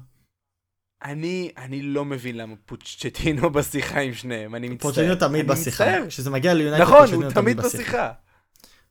[1.05, 4.91] אני, אני לא מבין למה פוצ'טינו בשיחה עם שניהם, אני מצטער.
[4.91, 5.85] פוצ'ינו תמיד בשיחה.
[6.07, 8.11] כשזה מגיע ליונייטד, נכון, פוצ'טינו הוא תמיד בשיחה.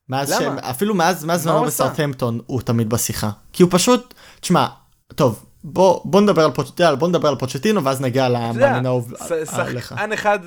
[0.09, 0.35] מאז?
[0.39, 1.67] שהם, אפילו מאז, מאז זמנו עשה?
[1.67, 3.31] בסארטהמפטון הוא תמיד בשיחה.
[3.53, 4.67] כי הוא פשוט, תשמע,
[5.15, 9.13] טוב, בוא, בוא נדבר על פוצ'טינו, בוא נדבר על פוצ'טינו ואז נגיע למאמן האהוב
[9.53, 9.89] עליך.
[9.89, 10.39] שחקן אחד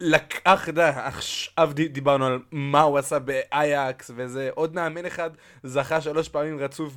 [0.00, 0.68] לקח,
[1.04, 5.30] עכשיו דיברנו על מה הוא עשה באייקס וזה, עוד מאמן אחד
[5.62, 6.96] זכה שלוש פעמים רצוף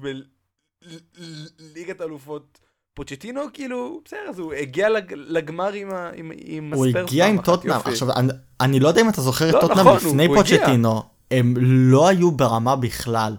[1.59, 2.59] בליגת אלופות.
[3.01, 7.41] פוצ'טינו כאילו, בסדר, אז הוא הגיע לג- לגמר עם עם- עם הוא הספרס הגיע עם
[7.41, 7.77] טוטנאם.
[7.85, 8.31] עכשיו אני,
[8.61, 10.43] אני לא יודע אם אתה זוכר את לא, טוטנאם נכון, לפני הוא- הוא.
[10.43, 13.35] פוצ'טינו, הם לא היו ברמה בכלל.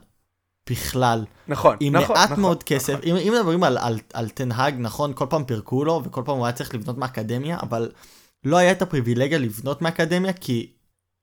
[0.71, 1.25] בכלל.
[1.49, 3.11] נכון, עם נכון, מעט נכון, מאוד כסף, נכון.
[3.11, 6.47] אם, אם מדברים על, על, על תנהג, נכון, כל פעם פירקו לו וכל פעם הוא
[6.47, 7.91] היה צריך לבנות מאקדמיה, אבל
[8.45, 10.73] לא היה את הפריבילגיה לבנות מאקדמיה כי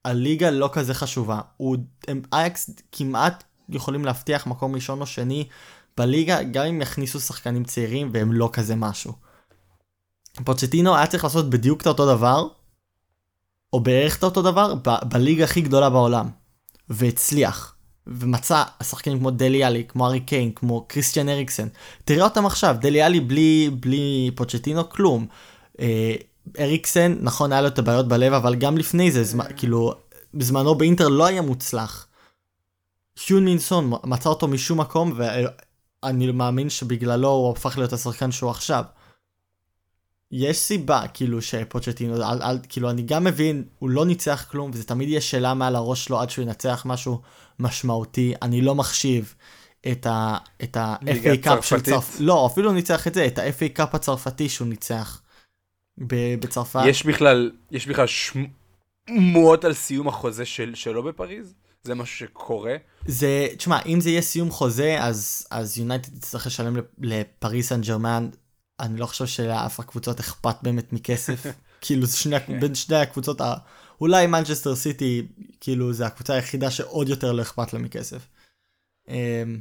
[0.05, 1.39] הליגה לא כזה חשובה.
[1.57, 5.47] הוא, הם, אייקס כמעט יכולים להבטיח מקום ראשון או שני
[5.97, 9.13] בליגה, גם אם יכניסו שחקנים צעירים והם לא כזה משהו.
[10.43, 12.47] פוצ'טינו היה צריך לעשות בדיוק את אותו דבר,
[13.73, 16.29] או בערך את אותו דבר, ב- בליגה הכי גדולה בעולם.
[16.89, 17.75] והצליח.
[18.07, 21.67] ומצא שחקנים כמו דלי עלי, כמו ארי קיין, כמו קריסטיאן אריקסן.
[22.05, 25.27] תראה אותם עכשיו, דלי עלי בלי, בלי פוצ'טינו כלום.
[25.79, 26.15] אה,
[26.59, 29.93] אריקסן, נכון, היה לו את הבעיות בלב, אבל גם לפני זה, זמן, כאילו,
[30.33, 32.07] בזמנו באינטר לא היה מוצלח.
[33.19, 35.13] חיון מינסון מצא אותו משום מקום,
[36.05, 38.83] ואני מאמין שבגללו הוא הפך להיות השחקן שהוא עכשיו.
[40.31, 44.83] יש סיבה, כאילו, שפוצ'טינו, על, על, כאילו, אני גם מבין, הוא לא ניצח כלום, וזה
[44.83, 47.21] תמיד יהיה שאלה מעל הראש שלו עד שהוא ינצח משהו
[47.59, 48.33] משמעותי.
[48.41, 49.35] אני לא מחשיב
[49.91, 51.81] את ה-FA קאפ של.
[51.81, 55.21] צרפת, לא, אפילו ניצח את זה, את ה-FA קאפ הצרפתי שהוא ניצח
[55.97, 56.79] ב- בצרפת.
[56.85, 61.55] יש בכלל, יש בכלל שמועות על סיום החוזה של, שלו בפריז?
[61.85, 62.75] זה משהו שקורה?
[63.07, 67.81] זה, תשמע, אם זה יהיה סיום חוזה, אז, אז יונייטד תצטרך לשלם לפ- לפריס סן
[67.81, 68.29] ג'רמן.
[68.79, 71.45] אני לא חושב שלאף הקבוצות אכפת באמת מכסף.
[71.81, 73.55] כאילו, זה שני, בין שני הקבוצות, ה-
[74.01, 75.27] אולי מנצ'סטר סיטי,
[75.59, 78.27] כאילו, זה הקבוצה היחידה שעוד יותר לא אכפת לה מכסף.
[79.07, 79.59] אמ,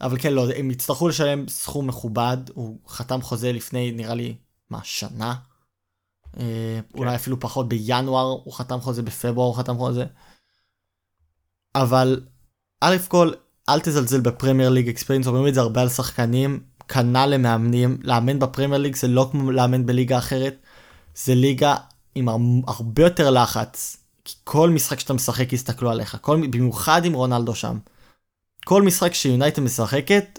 [0.00, 4.36] אבל כן, לא, הם יצטרכו לשלם סכום מכובד, הוא חתם חוזה לפני, נראה לי,
[4.70, 5.34] מה, שנה?
[6.40, 10.04] אה, אולי אפילו פחות, בינואר הוא חתם חוזה, בפברואר הוא חתם חוזה.
[11.76, 12.20] אבל
[12.80, 13.32] א' כל,
[13.68, 18.38] אל תזלזל ב Premier League experience, אומרים את זה הרבה על שחקנים, כנ"ל למאמנים, לאמן
[18.38, 20.56] בפרמייר ליג זה לא כמו לאמן בליגה אחרת,
[21.14, 21.74] זה ליגה
[22.14, 22.36] עם הר-
[22.66, 27.78] הרבה יותר לחץ, כי כל משחק שאתה משחק יסתכלו עליך, כל, במיוחד עם רונלדו שם.
[28.64, 30.38] כל משחק שיונייטד משחקת,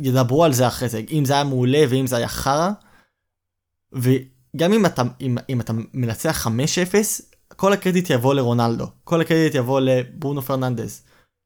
[0.00, 2.70] ידברו על זה אחרי זה, אם זה היה מעולה ואם זה היה חרא.
[3.92, 6.50] וגם אם אתה, אם, אם אתה מנצח 5-0,
[7.58, 11.02] כל הקרדיט יבוא לרונלדו, כל הקרדיט יבוא לברונו פרננדז.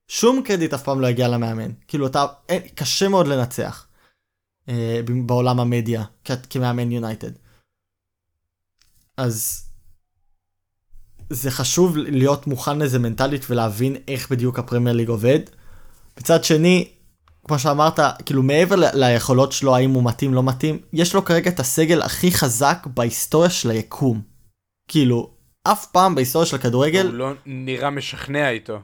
[0.09, 1.70] שום קרדיט אף פעם לא יגיע למאמן.
[1.88, 3.87] כאילו אתה, אין, קשה מאוד לנצח
[4.68, 7.31] אה, בעולם המדיה כ- כמאמן יונייטד.
[9.16, 9.64] אז
[11.31, 15.40] זה חשוב להיות מוכן לזה מנטלית ולהבין איך בדיוק הפרמייר ליג עובד.
[16.20, 16.88] מצד שני,
[17.46, 21.51] כמו שאמרת, כאילו מעבר ל- ליכולות שלו, האם הוא מתאים, לא מתאים, יש לו כרגע
[21.51, 24.22] את הסגל הכי חזק בהיסטוריה של היקום.
[24.88, 25.32] כאילו,
[25.64, 28.79] אף פעם בהיסטוריה של הכדורגל, הוא לא נראה משכנע איתו.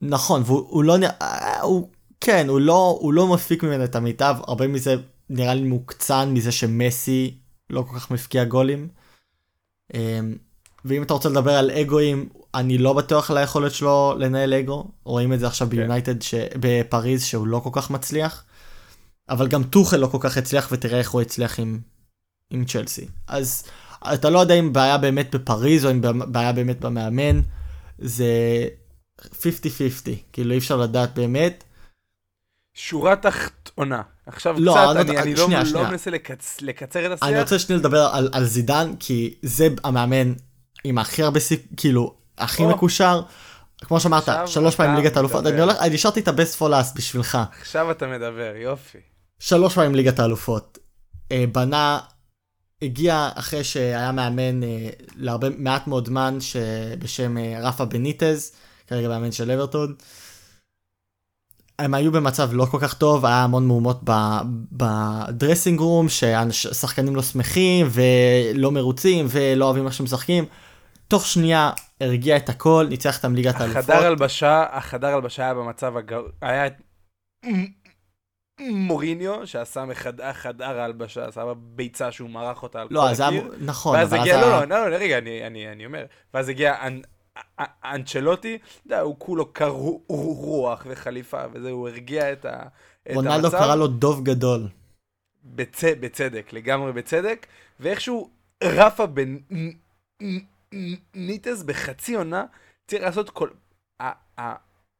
[0.00, 1.88] נכון, והוא הוא לא נראה, אה, הוא,
[2.20, 4.94] כן, הוא לא, הוא לא מפיק ממנו את המיטב, הרבה מזה
[5.30, 7.38] נראה לי מוקצן מזה שמסי
[7.70, 8.88] לא כל כך מפקיע גולים.
[9.94, 10.36] אמ,
[10.84, 15.32] ואם אתה רוצה לדבר על אגואים, אני לא בטוח על היכולת שלו לנהל אגו, רואים
[15.32, 15.76] את זה עכשיו כן.
[15.76, 16.34] ביונייטד, ש...
[16.60, 18.44] בפריז, שהוא לא כל כך מצליח,
[19.28, 21.80] אבל גם טוחל לא כל כך הצליח, ותראה איך הוא הצליח עם,
[22.50, 23.08] עם צ'לסי.
[23.26, 23.64] אז
[24.14, 26.00] אתה לא יודע אם בעיה באמת בפריז, או אם
[26.32, 27.40] בעיה באמת במאמן,
[27.98, 28.26] זה
[29.20, 29.24] 50-50,
[30.32, 31.64] כאילו אי אפשר לדעת באמת.
[32.74, 34.02] שורה תחתונה.
[34.26, 35.90] עכשיו לא, קצת, אני- אני, אני לא, שנייה, לא שנייה.
[35.90, 36.56] מנסה לקצ...
[36.60, 37.28] לקצר את השיח.
[37.28, 40.32] אני רוצה שנייה לדבר על, על זידן, כי זה המאמן
[40.84, 41.40] עם הכי הרבה
[41.76, 42.68] כאילו, הכי או.
[42.68, 43.22] מקושר.
[43.80, 45.46] כמו שאמרת, שלוש פעמים ליגת האלופות.
[45.46, 47.38] אני הולך, אני השארתי את הבסט פור לאסט בשבילך.
[47.60, 48.98] עכשיו אתה מדבר, יופי.
[49.38, 50.78] שלוש פעמים ליגת האלופות.
[51.32, 51.98] אה, בנה,
[52.82, 56.38] הגיע אחרי שהיה מאמן אה, להרבה, מעט מאוד זמן,
[56.98, 58.52] בשם אה, רפה בניטז,
[58.86, 59.94] כרגע מאמן של אברטון.
[61.78, 64.00] הם היו במצב לא כל כך טוב, היה המון מהומות
[64.72, 70.44] בדרסינג רום, שהשחקנים לא שמחים ולא מרוצים ולא אוהבים איך שמשחקים.
[71.08, 73.82] תוך שנייה הרגיע את הכל, ניצח אותם ליגת האלופות.
[73.82, 76.22] החדר הלבשה, החדר הלבשה היה במצב הגר...
[76.42, 76.68] היה
[78.60, 83.54] מוריניו, שעשה מחדר חדר ההלבשה, עשה ביצה שהוא מרח אותה על כל לא, היה, הקיר.
[83.60, 86.04] נכון, ואז הגיע, לא, לא, לא, לא, רגע, אני, אני, אני אומר.
[86.34, 86.74] ואז הגיע
[87.84, 89.68] אנצ'לוטי, אתה יודע, הוא כולו קר
[90.08, 92.62] רוח וחליפה, וזה, הוא הרגיע את, ה,
[93.10, 93.58] את רונלדו המצב.
[93.58, 94.68] קרא לו דוב גדול.
[95.44, 95.84] בצ...
[95.84, 97.46] בצדק, לגמרי בצדק,
[97.80, 98.30] ואיכשהו
[98.64, 99.04] רפה
[101.14, 102.44] בניטז בחצי עונה
[102.86, 103.48] צריך לעשות כל...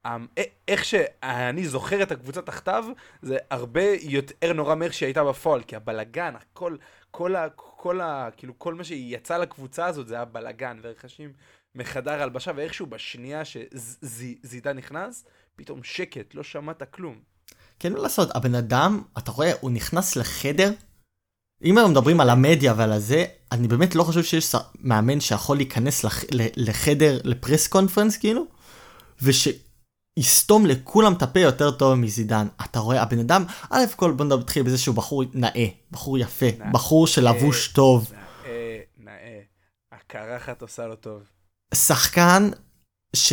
[0.08, 2.84] ה- ה- ה- איך שאני זוכר את הקבוצה תחתיו,
[3.22, 6.76] זה הרבה יותר נורא מאיך שהיא הייתה בפועל, כי הבלגן, הכל,
[7.10, 7.48] כל ה...
[7.56, 8.28] כל ה...
[8.36, 11.32] כאילו, כל מה שיצא לקבוצה הזאת זה היה בלגן, ורכשים
[11.74, 15.24] מחדר הלבשה, ואיכשהו בשנייה שזידן נכנס,
[15.56, 17.18] פתאום שקט, לא שמעת כלום.
[17.78, 20.72] כן, מה לעשות, הבן אדם, אתה רואה, הוא נכנס לחדר,
[21.64, 26.04] אם אנחנו מדברים על המדיה ועל הזה, אני באמת לא חושב שיש מאמן שיכול להיכנס
[26.04, 26.24] לח,
[26.56, 28.46] לחדר, לפרס קונפרנס כאילו,
[30.18, 32.46] ושיסתום לכולם את הפה יותר טוב מזידן.
[32.64, 36.70] אתה רואה, הבן אדם, א' כל בוא נתחיל בזה שהוא בחור נאה, בחור יפה, נאה.
[36.72, 39.40] בחור שלבוש טוב, נאה, נאה.
[39.92, 41.22] הקרחת עושה לו טוב.
[41.74, 42.50] שחקן
[43.16, 43.32] ש...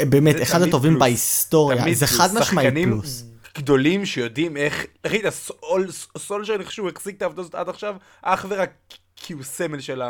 [0.00, 1.00] באמת, זה אחד הטובים פלוס.
[1.00, 2.20] בהיסטוריה, זה פלוס.
[2.20, 3.24] חד שחקנים פלוס.
[3.58, 4.86] גדולים שיודעים איך...
[5.06, 8.70] ראית, סול- סולשר איכשהו החזיק את העבודה הזאת עד עכשיו, אך ורק
[9.16, 10.02] כי הוא סמל של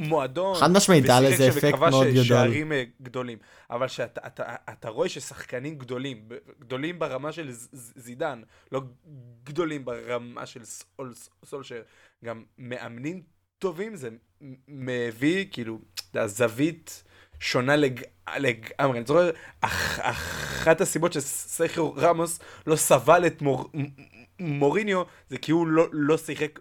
[0.00, 0.54] המועדון.
[0.54, 2.24] חד משמעית, היה לזה אפקט מאוד גדול.
[2.24, 3.38] שערים אה, גדולים.
[3.70, 6.28] אבל שאתה אתה, אתה רואה ששחקנים גדולים,
[6.60, 8.80] גדולים ברמה של זידן, לא
[9.44, 11.82] גדולים ברמה של סול, סולשר,
[12.24, 13.22] גם מאמנים
[13.58, 14.08] טובים, זה
[14.68, 15.78] מביא, כאילו,
[16.24, 17.04] זווית
[17.40, 18.00] שונה לג...
[18.36, 18.98] לגמרי.
[18.98, 23.70] אני זוכר, אח, אחת הסיבות שסכר רמוס לא סבל את מור...
[24.40, 26.58] מוריניו, זה כי הוא לא, לא שיחק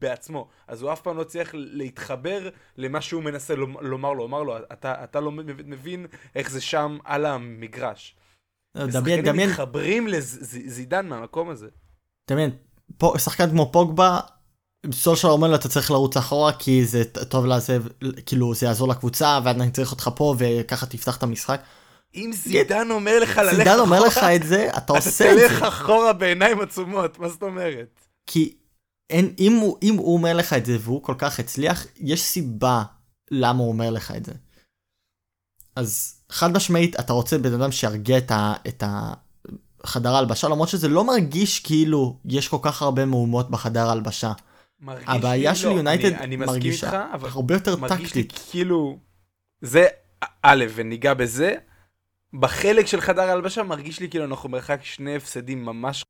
[0.00, 0.48] בעצמו.
[0.68, 4.14] אז הוא אף פעם לא הצליח להתחבר למה שהוא מנסה לומ- לומר לו.
[4.18, 8.16] לומר לו, אתה, אתה לא מבין- איך זה שם על המגרש.
[8.76, 11.68] דמיין, ושחקנים דמיין, מתחברים לזידן מהמקום הזה.
[12.30, 12.50] דמיין,
[13.18, 14.20] שחקן כמו פוגבה,
[14.92, 17.78] סולשר אומר לו אתה צריך לרוץ אחורה כי זה טוב לזה,
[18.26, 21.60] כאילו זה יעזור לקבוצה ואני צריך אותך פה וככה תפתח את המשחק.
[22.14, 25.38] אם זידן אומר לך ללכת זידן אומר לך אחורה, את זה, אתה אתה עושה את
[25.38, 25.68] תלך זה.
[25.68, 28.00] אחורה בעיניים עצומות, מה זאת אומרת?
[28.26, 28.54] כי
[29.10, 32.82] אין, אם, הוא, אם הוא אומר לך את זה והוא כל כך הצליח, יש סיבה
[33.30, 34.32] למה הוא אומר לך את זה.
[35.76, 40.88] אז חד משמעית אתה רוצה בן אדם שירגיע את, ה, את החדר ההלבשה, למרות שזה
[40.88, 44.32] לא מרגיש כאילו יש כל כך הרבה מהומות בחדר ההלבשה.
[44.86, 48.40] הבעיה לי, של לא, יונייטד אני, אני מסכים מרגישה איתך, אבל הרבה יותר מרגיש טקטית.
[48.50, 48.98] כאילו,
[49.60, 49.86] זה
[50.42, 51.54] א', וניגע בזה,
[52.32, 56.04] בחלק של חדר ההלבשה מרגיש לי כאילו אנחנו מרחק שני הפסדים ממש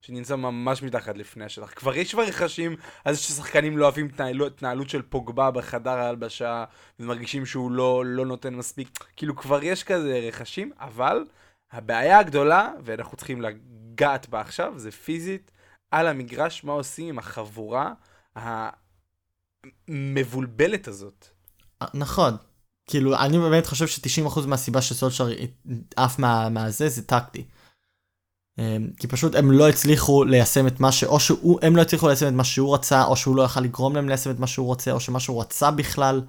[0.00, 1.70] שנמצא ממש מתחת לפני השטח.
[1.70, 6.64] כבר יש כבר רכשים על זה ששחקנים לא אוהבים התנהלות, התנהלות של פוגבה בחדר ההלבשה,
[7.00, 8.88] ומרגישים שהוא לא, לא נותן מספיק.
[9.16, 11.24] כאילו, כבר יש כזה רכשים, אבל
[11.72, 15.50] הבעיה הגדולה, ואנחנו צריכים לגעת בה עכשיו, זה פיזית,
[15.90, 17.92] על המגרש, מה עושים עם החבורה
[19.88, 21.26] המבולבלת הזאת.
[21.94, 22.36] נכון.
[22.86, 25.28] כאילו, אני באמת חושב ש-90% מהסיבה שסולשר
[25.96, 27.44] עף מה, מהזה זה טקטי.
[28.58, 31.04] אמ, כי פשוט הם לא הצליחו ליישם את מה ש...
[31.04, 34.08] או שהם לא הצליחו ליישם את מה שהוא רצה, או שהוא לא יכל לגרום להם
[34.08, 36.22] ליישם את מה שהוא רוצה, או שמה שהוא רצה בכלל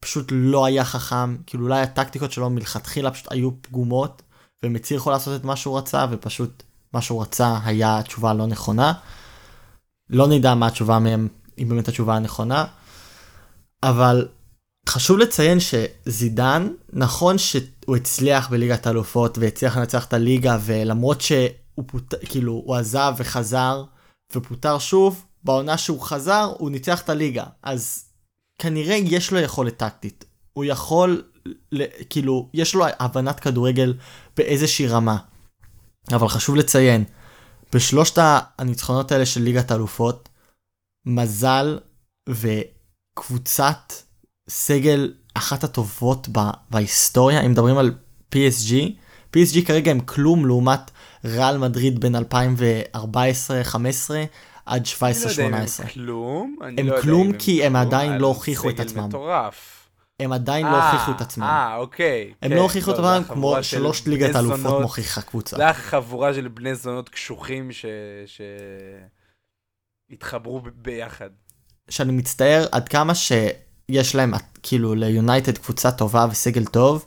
[0.00, 1.36] פשוט לא היה חכם.
[1.46, 4.22] כאילו אולי הטקטיקות שלו מלכתחילה פשוט היו פגומות,
[4.62, 6.62] והם הצליחו לעשות את מה שהוא רצה, ופשוט
[6.92, 8.92] מה שהוא רצה היה התשובה הלא נכונה.
[10.10, 12.64] לא נדע מה התשובה מהם, אם באמת התשובה הנכונה.
[13.82, 14.28] אבל
[14.88, 21.20] חשוב לציין שזידן, נכון שהוא הצליח בליגת האלופות והצליח לנצח את הליגה, ולמרות
[21.76, 22.14] שהוא פוט...
[22.28, 23.84] כאילו, הוא עזב וחזר
[24.34, 27.44] ופוטר שוב, בעונה שהוא חזר הוא ניצח את הליגה.
[27.62, 28.04] אז
[28.58, 30.24] כנראה יש לו יכולת טקטית.
[30.52, 31.22] הוא יכול,
[32.10, 33.94] כאילו, יש לו הבנת כדורגל
[34.36, 35.16] באיזושהי רמה.
[36.12, 37.04] אבל חשוב לציין,
[37.72, 38.18] בשלושת
[38.58, 40.28] הניצחונות האלה של ליגת האלופות,
[41.06, 41.78] מזל
[42.28, 43.92] וקבוצת
[44.48, 46.28] סגל אחת הטובות
[46.70, 47.94] בהיסטוריה, אם מדברים על
[48.34, 48.74] PSG,
[49.36, 50.90] PSG כרגע הם כלום לעומת
[51.24, 52.18] ריאל מדריד בין 2014-2015
[54.66, 55.02] עד 17-18.
[55.02, 56.78] אני לא יודע אם הם כלום.
[56.78, 59.04] הם לא כלום כי הם עדיין לא הוכיחו את עצמם.
[59.08, 59.88] מטורף.
[60.20, 61.44] הם עדיין לא הוכיחו את עצמם.
[61.44, 62.32] אה, אוקיי.
[62.42, 65.56] הם לא הוכיחו את עצמם כמו שלושת ליגת האלופות מוכיחה קבוצה.
[65.56, 67.70] זה היה חבורה של בני זונות קשוחים
[70.10, 71.30] שהתחברו ביחד.
[71.88, 77.06] שאני מצטער עד כמה שיש להם כאילו ליונייטד קבוצה טובה וסגל טוב.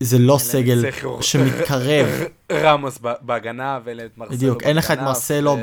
[0.00, 0.84] זה לא סגל
[1.20, 2.06] שמתקרב.
[2.52, 5.56] רמוס בהגנה ואין את מרסלו בדיוק, אין לך את מרסלו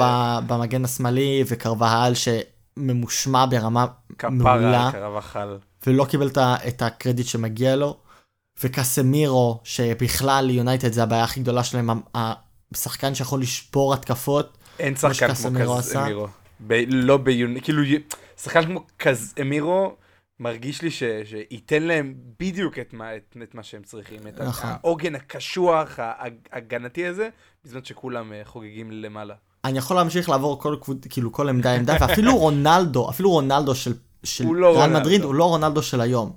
[0.48, 3.86] במגן השמאלי וקרבהל שממושמע ברמה
[4.30, 4.92] מעולה.
[5.88, 6.30] ולא קיבל
[6.68, 7.98] את הקרדיט שמגיע לו.
[8.64, 11.90] וקסמירו, שבכלל ליונייטד זה הבעיה הכי גדולה שלהם,
[12.74, 14.58] השחקן שיכול לשבור התקפות.
[14.80, 16.28] אין שחקן כמו קסמירו.
[16.88, 17.84] לא ביונייטד, כאילו,
[18.42, 19.96] שחקן כמו קסמירו
[20.40, 24.28] מרגיש לי שייתן להם בדיוק את מה, את, את מה שהם צריכים.
[24.28, 24.70] את נכון.
[24.70, 26.00] העוגן הקשוח,
[26.52, 27.30] ההגנתי הזה,
[27.66, 29.36] בזמן שכולם אה, חוגגים למעלה.
[29.66, 30.76] אני יכול להמשיך לעבור כל,
[31.10, 33.94] כאילו, כל עמדה עמדה, ואפילו רונלדו, אפילו רונלדו של
[34.24, 36.34] של לא ריאל מדריד הוא לא רונלדו של היום.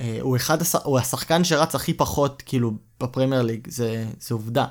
[0.00, 4.66] אה, הוא אחד, הוא השחקן שרץ הכי פחות כאילו בפרמייר ליג, זה, זה עובדה.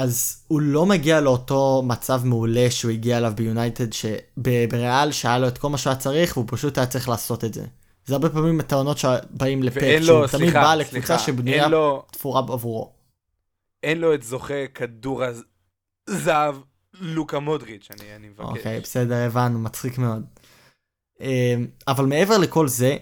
[0.00, 5.58] אז הוא לא מגיע לאותו מצב מעולה שהוא הגיע אליו ביונייטד, שבריאל שהיה לו את
[5.58, 7.64] כל מה שהיה צריך והוא פשוט היה צריך לעשות את זה.
[8.06, 12.04] זה הרבה פעמים הטענות שבאים לפאפ, שהוא סליחה, תמיד בא לקבוצה שבנויה לו...
[12.10, 12.92] תפורה עבורו.
[13.82, 15.22] אין לו את זוכה כדור
[16.08, 16.56] הזהב
[17.00, 18.44] לוקה מודריץ', אני, אני מבקש.
[18.44, 20.24] אוקיי, okay, בסדר, הבנו, מצחיק מאוד.
[21.20, 22.96] אמ, אבל מעבר לכל זה,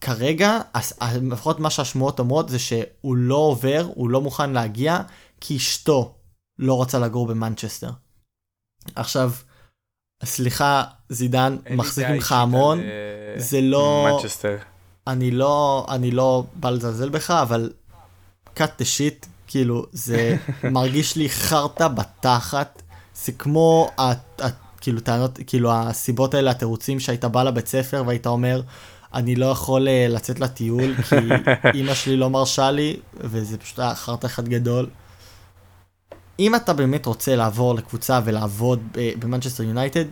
[0.00, 0.58] כרגע,
[1.22, 5.00] לפחות מה שהשמועות אומרות זה שהוא לא עובר, הוא לא מוכן להגיע,
[5.46, 6.14] כי אשתו
[6.58, 7.90] לא רוצה לגור במנצ'סטר.
[8.94, 9.32] עכשיו,
[10.24, 12.84] סליחה, זידן, מחזיק ממך המון, אה,
[13.36, 14.08] זה לא...
[14.12, 14.56] מנצ'סטר.
[15.06, 17.72] אני לא, אני לא בא לזלזל בך, אבל
[18.56, 20.36] cut the shit, כאילו, זה
[20.72, 22.82] מרגיש לי חרטא בתחת.
[23.14, 23.90] זה כמו
[24.80, 28.62] כאילו טענות, כאילו הסיבות האלה, התירוצים שהיית בא לבית ספר והיית אומר,
[29.14, 31.16] אני לא יכול אה, לצאת לטיול כי
[31.74, 34.88] אימא שלי לא מרשה לי, וזה פשוט היה חרטא אחד גדול.
[36.38, 38.80] אם אתה באמת רוצה לעבור לקבוצה ולעבוד
[39.18, 40.04] במנצ'סטר יונייטד,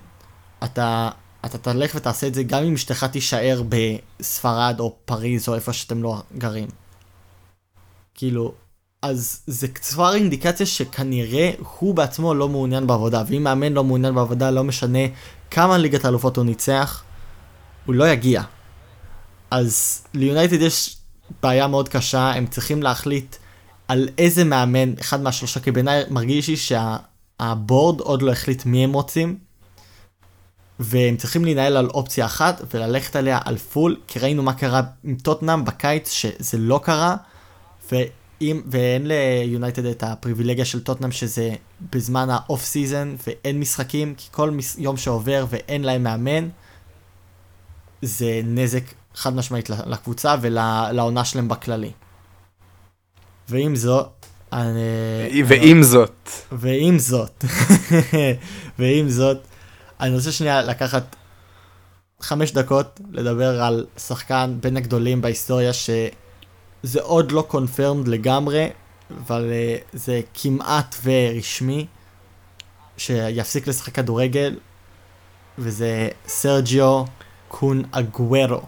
[0.64, 1.10] אתה,
[1.44, 6.02] אתה תלך ותעשה את זה גם אם אשתך תישאר בספרד או פריז או איפה שאתם
[6.02, 6.68] לא גרים.
[8.14, 8.54] כאילו,
[9.02, 14.50] אז זה כבר אינדיקציה שכנראה הוא בעצמו לא מעוניין בעבודה, ואם מאמן לא מעוניין בעבודה,
[14.50, 14.98] לא משנה
[15.50, 17.02] כמה ליגת האלופות הוא ניצח,
[17.86, 18.42] הוא לא יגיע.
[19.50, 20.96] אז ליונייטד יש
[21.42, 23.36] בעיה מאוד קשה, הם צריכים להחליט
[23.88, 28.84] על איזה מאמן, אחד מהשלושה, כי בעיניי מרגיש לי שה board עוד לא החליט מי
[28.84, 29.38] הם רוצים,
[30.78, 35.14] והם צריכים להינעל על אופציה אחת וללכת עליה על full, כי ראינו מה קרה עם
[35.14, 37.16] טוטנאם בקיץ, שזה לא קרה,
[37.92, 37.96] ו...
[38.42, 41.54] אם, ואין ליונייטד את הפריבילגיה של טוטנאם שזה
[41.92, 44.50] בזמן ה off season ואין משחקים, כי כל.
[44.78, 46.48] יום שעובר ואין להם מאמן,
[48.02, 48.82] זה נזק
[49.14, 51.90] חד משמעית לקבוצה ולעונה שלהם בכללי.
[53.52, 55.42] ועם זאת, אני...
[55.46, 56.28] ועם זאת.
[56.52, 57.44] ועם זאת,
[58.78, 59.38] ועם זאת,
[60.00, 61.16] אני רוצה שנייה לקחת
[62.20, 65.90] חמש דקות לדבר על שחקן בין הגדולים בהיסטוריה ש...
[66.82, 68.68] זה עוד לא confirmed לגמרי,
[69.18, 71.86] אבל uh, זה כמעט ורשמי.
[72.96, 74.56] שיפסיק לשחק כדורגל,
[75.58, 77.04] וזה סרג'יו
[77.48, 78.60] קון אגוורו.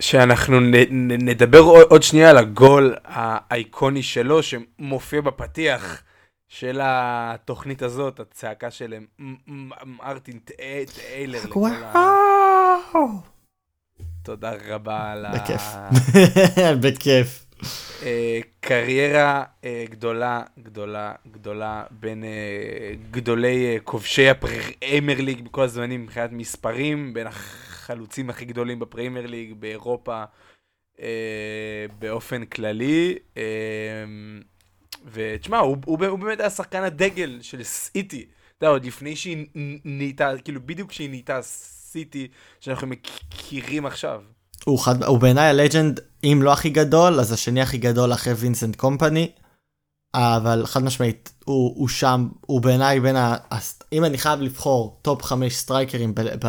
[0.00, 6.02] שאנחנו נ, נ, נדבר עוד, עוד שנייה על הגול האייקוני שלו, שמופיע בפתיח
[6.48, 8.94] של התוכנית הזאת, הצעקה של
[9.84, 11.40] מרטין טיילר.
[11.56, 13.08] וואו!
[14.22, 15.32] תודה רבה על ה...
[15.32, 15.62] בכיף.
[16.82, 17.46] בכיף.
[18.02, 26.32] אה, קריירה אה, גדולה, גדולה, גדולה, בין אה, גדולי כובשי הפריימר ליג בכל הזמנים מבחינת
[26.32, 27.26] מספרים, בין
[27.84, 30.24] החלוצים הכי גדולים בפריימר ליג באירופה
[31.98, 33.14] באופן כללי.
[35.12, 38.26] ותשמע, הוא, הוא, הוא באמת היה שחקן הדגל של סיטי.
[38.58, 39.46] אתה יודע, עוד לפני שהיא
[39.84, 42.28] נהייתה, כאילו בדיוק כשהיא נהייתה סיטי
[42.60, 44.22] שאנחנו מכירים עכשיו.
[44.64, 45.02] הוא, חד...
[45.02, 49.30] הוא בעיניי ה legend, אם לא הכי גדול, אז השני הכי גדול אחרי וינסנט קומפני.
[50.14, 53.36] אבל חד משמעית, הוא, הוא שם, הוא בעיניי בין ה...
[53.92, 56.20] אם אני חייב לבחור top 5 סטרייקרים ב...
[56.46, 56.48] ב...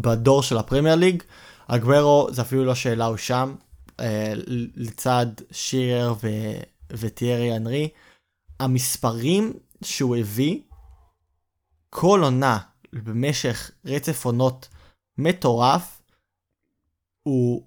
[0.00, 1.22] בדור של הפרמייר ליג,
[1.66, 3.54] אגוורו זה אפילו לא שאלה, הוא שם,
[4.00, 4.32] אה,
[4.76, 6.28] לצד שירר ו...
[6.92, 7.88] וטיירי אנרי.
[8.60, 9.52] המספרים
[9.82, 10.60] שהוא הביא,
[11.90, 12.58] כל עונה
[12.92, 14.68] במשך רצף עונות
[15.18, 16.02] מטורף,
[17.22, 17.62] הוא...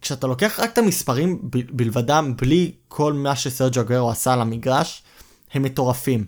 [0.00, 5.02] כשאתה לוקח רק את המספרים ב- בלבדם, בלי כל מה שסרג'ו אגורו עשה על המגרש,
[5.50, 6.26] הם מטורפים.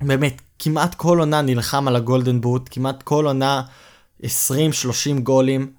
[0.00, 3.62] באמת, כמעט כל עונה נלחם על ה Golden Boot, כמעט כל עונה
[4.22, 4.26] 20-30
[5.22, 5.72] גולים.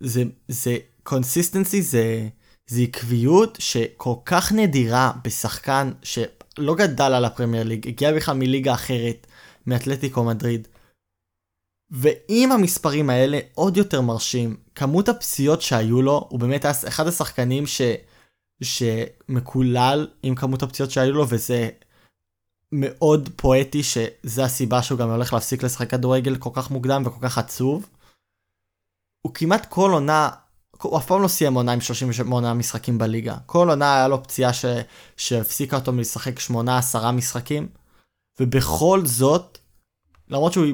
[0.00, 2.28] זה, זה consistency, זה,
[2.66, 9.26] זה עקביות שכל כך נדירה בשחקן שלא גדל על הפרמייר ליג, הגיע בכלל מליגה אחרת,
[9.66, 10.68] מאתלטיקו מדריד.
[11.90, 17.80] ועם המספרים האלה עוד יותר מרשים, כמות הפציעות שהיו לו, הוא באמת אחד השחקנים ש...
[18.62, 21.68] שמקולל עם כמות הפציעות שהיו לו, וזה
[22.72, 27.38] מאוד פואטי שזה הסיבה שהוא גם הולך להפסיק לשחק כדורגל כל כך מוקדם וכל כך
[27.38, 27.88] עצוב.
[29.26, 30.30] הוא כמעט כל עונה,
[30.82, 33.36] הוא אף פעם לא סיים עונה עם 38 משחקים בליגה.
[33.46, 34.64] כל עונה היה לו פציעה ש...
[35.16, 37.68] שהפסיקה אותו מלשחק 8-10 משחקים,
[38.40, 39.58] ובכל זאת
[40.32, 40.66] למרות שהוא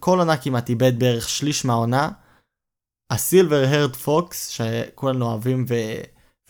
[0.00, 2.10] כל עונה כמעט איבד בערך שליש מהעונה,
[3.10, 5.74] ה silver haired fox, שכולנו אוהבים ו...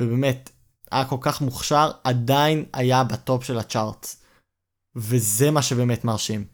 [0.00, 0.50] ובאמת
[0.90, 4.23] היה כל כך מוכשר, עדיין היה ב top של ה charts.
[4.96, 6.44] וזה מה שבאמת מרשים.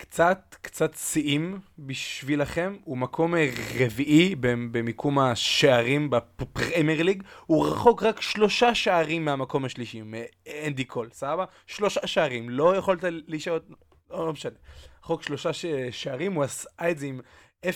[0.00, 3.34] קצת, קצת שיאים בשבילכם, הוא מקום
[3.80, 11.44] רביעי במיקום השערים בפרמייר ליג, הוא רחוק רק שלושה שערים מהמקום השלישי, מאנדי קול, סבבה?
[11.66, 13.58] שלושה שערים, לא יכולת להישאר,
[14.10, 14.52] לא, לא משנה.
[15.02, 15.50] רחוק שלושה
[15.90, 17.20] שערים, הוא עשה את זה עם
[17.66, 17.68] 0.66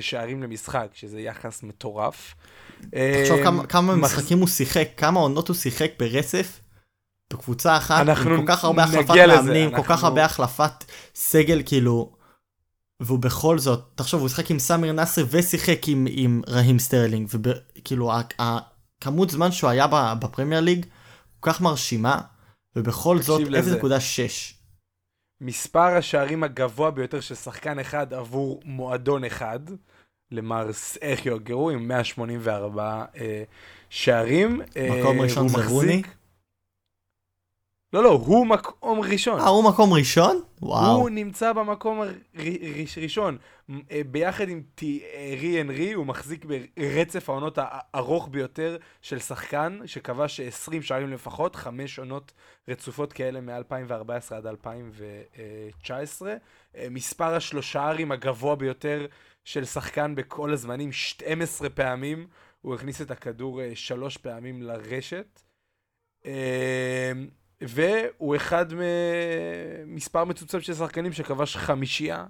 [0.00, 2.34] שערים למשחק, שזה יחס מטורף.
[2.80, 4.18] תחשוב כמה, כמה מחז...
[4.18, 6.60] משחקים הוא שיחק, כמה עונות הוא שיחק ברצף.
[7.32, 9.82] בקבוצה אחת, עם כל כך הרבה החלפת מאמנים, אנחנו...
[9.82, 12.12] כל כך הרבה החלפת סגל, כאילו,
[13.00, 17.28] והוא בכל זאת, תחשוב, הוא שיחק עם סאמיר נאסרי ושיחק עם, עם רהים סטרלינג,
[17.78, 19.86] וכאילו, הכמות זמן שהוא היה
[20.20, 20.86] בפרמייר ליג,
[21.40, 22.20] כל כך מרשימה,
[22.76, 24.54] ובכל זאת 0.6.
[25.40, 29.60] מספר השערים הגבוה ביותר של שחקן אחד עבור מועדון אחד,
[30.30, 33.42] למר סאחיו גרו עם 184 אה,
[33.90, 34.60] שערים.
[35.00, 36.02] מקום אה, ראשון זה רוני?
[37.92, 39.40] לא, לא, הוא מקום ראשון.
[39.40, 40.42] אה, הוא מקום ראשון?
[40.62, 41.00] וואו.
[41.00, 42.00] הוא נמצא במקום
[42.96, 43.38] הראשון.
[43.90, 50.82] אה, ביחד עם טיירי אנרי, הוא מחזיק ברצף העונות הארוך ביותר של שחקן, שכבש 20
[50.82, 52.32] שערים לפחות, חמש עונות
[52.68, 56.34] רצופות כאלה מ-2014 עד 2019.
[56.76, 59.06] אה, מספר השלושערים הגבוה ביותר
[59.44, 62.26] של שחקן בכל הזמנים, 12 פעמים.
[62.60, 65.40] הוא הכניס את הכדור אה, שלוש פעמים לרשת.
[67.68, 68.66] והוא אחד
[69.86, 72.24] ממספר מצומצם של שחקנים שכבש חמישייה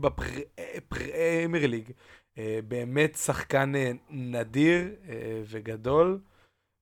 [0.00, 1.90] בפרמייר ליג.
[2.38, 6.18] אה, באמת שחקן אה, נדיר אה, וגדול.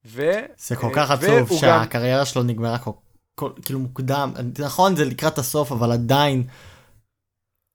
[0.06, 0.30] ו...
[0.56, 2.24] זה כל כך עצוב שהקריירה גם...
[2.24, 2.90] שלו נגמרה כל,
[3.34, 4.32] כל, כאילו מוקדם.
[4.58, 6.46] נכון, זה לקראת הסוף, אבל עדיין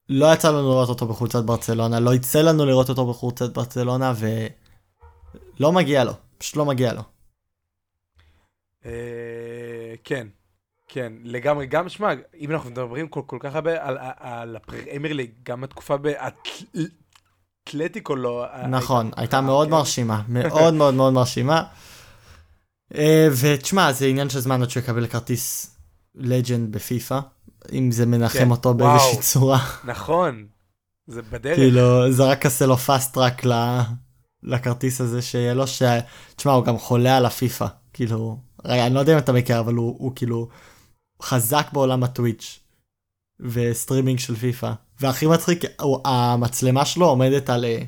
[0.09, 5.71] לא יצא לנו לראות אותו בחולצת ברצלונה, לא יצא לנו לראות אותו בחולצת ברצלונה, ולא
[5.71, 7.01] מגיע לו, פשוט לא מגיע לו.
[9.97, 10.27] אה, כן,
[10.87, 11.65] כן, לגמרי.
[11.65, 15.95] גם, שמע, אם אנחנו מדברים כל, כל כך הרבה על, על הפרמייר ליג, גם התקופה
[17.67, 18.45] באתלטיקו לא...
[18.69, 21.63] נכון, הייתה מאוד מרשימה, מאוד מאוד מאוד מרשימה.
[22.95, 25.75] אה, ותשמע, זה עניין של זמן עד שהוא יקבל כרטיס
[26.15, 27.19] legend בפיפא,
[27.71, 29.59] אם זה מנחם כן, אותו באיזושהי צורה.
[29.83, 30.45] נכון,
[31.07, 31.55] זה בדרך.
[31.55, 33.41] כאילו, זה רק עושה לו fast track
[34.43, 35.83] לכרטיס הזה שיהיה לו, ש...
[36.35, 39.73] תשמע, הוא גם חולה על הפיפא, כאילו, רגע, אני לא יודע אם אתה מכיר, אבל
[39.73, 40.49] הוא, הוא כאילו,
[41.21, 42.59] חזק בעולם הטוויץ'
[43.39, 44.71] וסטרימינג של פיפא.
[44.99, 47.83] והכי מצחיק, הוא- המצלמה שלו עומדת על, אה,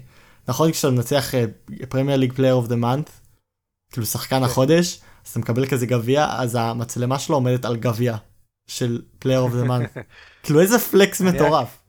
[0.47, 1.25] נכון כשאתה מנצח
[1.89, 3.09] Premier League Player of the Month,
[3.91, 8.17] כאילו שחקן החודש, אז אתה מקבל כזה גביע, אז המצלמה שלו עומדת על גביע
[8.67, 9.91] של Player of the Month.
[10.43, 11.81] כאילו איזה flex מטורף.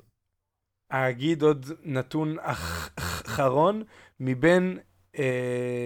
[0.93, 3.83] אגיד עוד נתון אח- אחרון,
[4.21, 4.79] מבין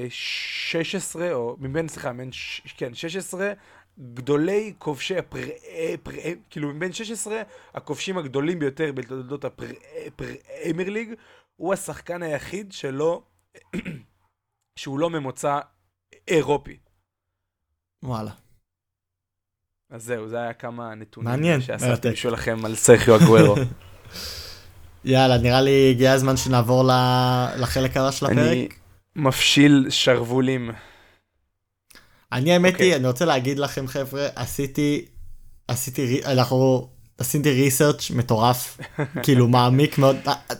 [0.08, 2.30] 16, או מבין, סליחה, מבין,
[2.76, 3.52] כן, 16
[3.98, 5.48] גדולי כובשי הפר...
[5.68, 6.12] אה, פר...
[6.18, 7.42] אה, כאילו מבין 16
[7.74, 11.14] הכובשים הגדולים ביותר בתולדות הפרמייר ליג,
[11.56, 13.22] הוא השחקן היחיד שלא,
[14.78, 15.60] שהוא לא ממוצא
[16.28, 16.78] אירופי.
[18.02, 18.30] וואלה.
[19.90, 22.10] אז זהו, זה היה כמה נתונים מעניין, שאספתי.
[22.10, 23.54] בשבילכם על סרחיו אגוורו.
[25.04, 26.84] יאללה, נראה לי הגיע הזמן שנעבור
[27.58, 28.38] לחלק הבא של הפרק.
[28.38, 28.68] אני
[29.16, 30.70] מפשיל שרוולים.
[32.32, 32.86] אני האמת אוקיי.
[32.86, 35.06] היא, אני רוצה להגיד לכם חבר'ה, עשיתי,
[35.68, 36.88] עשיתי, אנחנו,
[37.18, 38.78] עשיתי ריסרצ' מטורף,
[39.24, 40.16] כאילו מעמיק מאוד,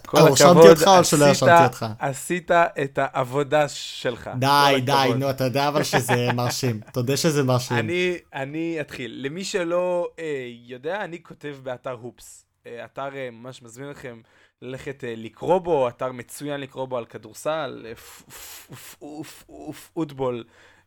[0.07, 1.87] כל הרשמתי הכבוד, אותך או שלא הרשמתי אותך?
[1.99, 2.51] עשית
[2.83, 4.31] את העבודה שלך.
[4.39, 5.11] די, די.
[5.19, 7.79] נו, אתה יודע אבל שזה מרשים, תודה שזה מרשים.
[7.79, 9.21] אני, אני אתחיל.
[9.25, 12.45] למי שלא אה, יודע, אני כותב באתר הופס.
[12.67, 14.21] אה, אתר אה, ממש מזמין אתכם
[14.63, 17.93] ללכת אה, לקרוא בו, אתר מצוין לקרוא בו על כדורסל, אה,
[19.93, 20.45] פוטבול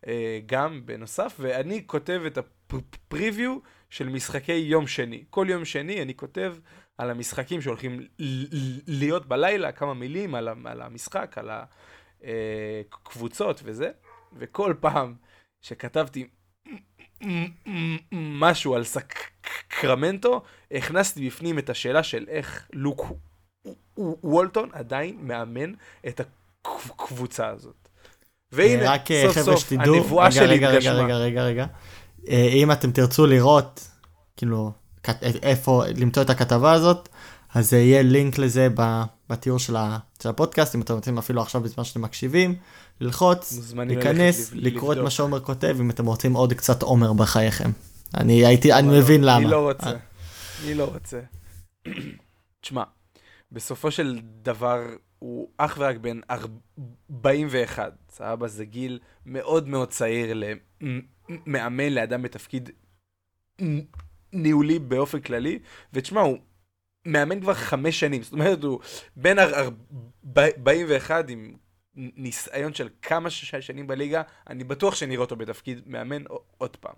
[0.07, 3.57] אה, גם בנוסף, ואני כותב את הפריוויו
[3.89, 5.23] של משחקי יום שני.
[5.29, 6.55] כל יום שני אני כותב
[6.97, 8.07] על המשחקים שהולכים
[8.87, 11.49] להיות בלילה, כמה מילים על המשחק, על
[12.91, 13.91] הקבוצות וזה,
[14.33, 15.15] וכל פעם
[15.61, 16.27] שכתבתי
[18.11, 23.11] משהו על סקרמנטו, הכנסתי בפנים את השאלה של איך לוק
[24.23, 25.73] וולטון עדיין מאמן
[26.07, 26.21] את
[26.65, 27.87] הקבוצה הזאת.
[28.51, 30.93] והנה, רק אה, סוף סוף, שתדעו, הנבואה רגע, שלי רגע, רגע, התגשמה.
[31.03, 31.65] רגע, רגע, רגע,
[32.29, 33.87] אה, אם אתם תרצו לראות,
[34.37, 34.71] כאילו,
[35.21, 37.09] איפה למצוא את הכתבה הזאת,
[37.53, 38.67] אז אה, יהיה לינק לזה
[39.29, 42.55] בתיאור של ה- של הפודקאסט, אם אתם רוצים אפילו עכשיו בזמן שאתם מקשיבים,
[43.01, 45.09] ללחוץ, להיכנס, ללכת לקרוא את מה לבדוק.
[45.15, 47.71] שעומר כותב, אם אתם רוצים עוד קצת עומר בחייכם.
[48.15, 49.37] אני הייתי, אני אבל מבין לא, למה.
[49.37, 49.95] אני לא רוצה, אה,
[50.63, 51.19] אני לא רוצה.
[52.61, 52.83] תשמע,
[53.51, 58.47] בסופו של דבר הוא אך ורק בן 41, סבבה?
[58.47, 62.69] זה גיל מאוד מאוד צעיר למאמן לאדם בתפקיד
[64.33, 65.59] ניהולי באופן כללי,
[65.93, 66.37] ותשמע, הוא
[67.05, 68.79] מאמן כבר חמש שנים, זאת אומרת, הוא
[69.15, 71.55] בן 41 עם
[71.95, 76.23] ניסיון של כמה ש- שנים בליגה, אני בטוח שנראה אותו בתפקיד מאמן
[76.57, 76.95] עוד פעם.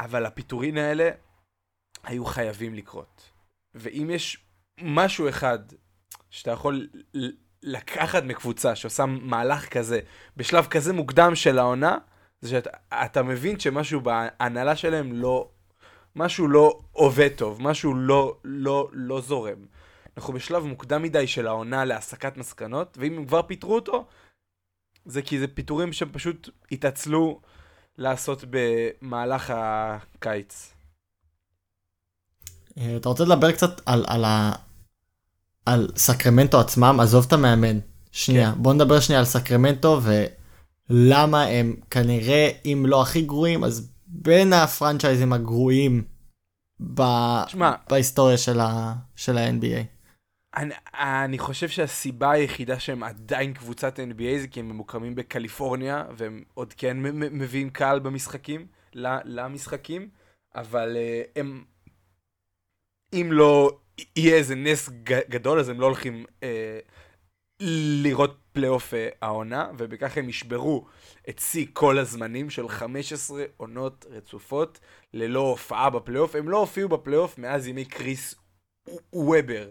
[0.00, 1.10] אבל הפיטורין האלה
[2.02, 3.32] היו חייבים לקרות.
[3.74, 4.44] ואם יש
[4.80, 5.58] משהו אחד
[6.30, 6.88] שאתה יכול
[7.62, 10.00] לקחת מקבוצה שעושה מהלך כזה,
[10.36, 11.98] בשלב כזה מוקדם של העונה,
[12.40, 12.70] זה שאתה
[13.04, 15.50] אתה מבין שמשהו בהנהלה שלהם לא...
[16.16, 19.66] משהו לא עובד טוב, משהו לא, לא, לא זורם.
[20.16, 24.06] אנחנו בשלב מוקדם מדי של העונה להסקת מסקנות, ואם הם כבר פיטרו אותו,
[25.04, 27.40] זה כי זה פיטורים שפשוט התעצלו
[27.98, 30.74] לעשות במהלך הקיץ.
[32.78, 34.52] אה, אתה רוצה לדבר קצת על, על, ה...
[35.66, 37.00] על סקרמנטו עצמם?
[37.00, 37.78] עזוב את המאמן.
[38.12, 38.62] שנייה, כן.
[38.62, 40.00] בוא נדבר שנייה על סקרמנטו
[40.90, 46.04] ולמה הם כנראה, אם לא הכי גרועים, אז בין הפרנצ'ייזים הגרועים
[46.94, 47.02] ב...
[47.46, 48.94] שמע, בהיסטוריה של, ה...
[49.16, 49.84] של ה-NBA.
[50.56, 56.42] אני, אני חושב שהסיבה היחידה שהם עדיין קבוצת NBA זה כי הם ממוקמים בקליפורניה, והם
[56.54, 58.66] עוד כן מביאים קהל במשחקים,
[59.24, 60.08] למשחקים,
[60.54, 61.64] אבל אה, הם...
[63.12, 63.76] אם לא
[64.16, 66.44] יהיה איזה נס גדול, אז הם לא הולכים אה,
[68.02, 70.86] לראות פלייאוף אה, העונה, ובכך הם ישברו
[71.28, 74.80] את שיא כל הזמנים של 15 עונות רצופות
[75.14, 76.34] ללא הופעה בפלייאוף.
[76.34, 78.34] הם לא הופיעו בפלייאוף מאז ימי קריס
[79.12, 79.70] וובר.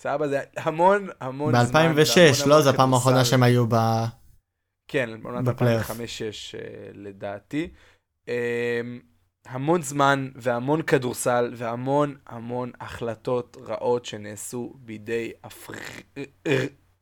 [0.00, 1.80] סבבה, זה המון המון זמן.
[1.80, 2.62] והמון ב-2006, המון לא?
[2.62, 3.24] זו הפעם האחרונה.
[3.24, 3.74] שהם היו ב...
[4.88, 5.90] כן, בעונת בפלייאוף.
[5.90, 5.94] 2005-2006
[6.94, 7.68] לדעתי.
[9.48, 15.30] המון זמן והמון כדורסל והמון המון החלטות רעות שנעשו בידי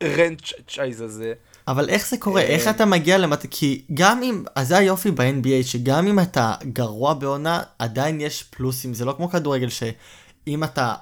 [0.03, 1.33] הפרנצ'ייז הזה.
[1.69, 2.41] אבל איך זה קורה?
[2.41, 3.49] אה, איך אתה מגיע למטה?
[3.51, 8.95] כי גם אם, אז זה היופי ב-NBA, שגם אם אתה גרוע בעונה, עדיין יש פלוסים.
[8.95, 10.95] זה לא כמו כדורגל שאם אתה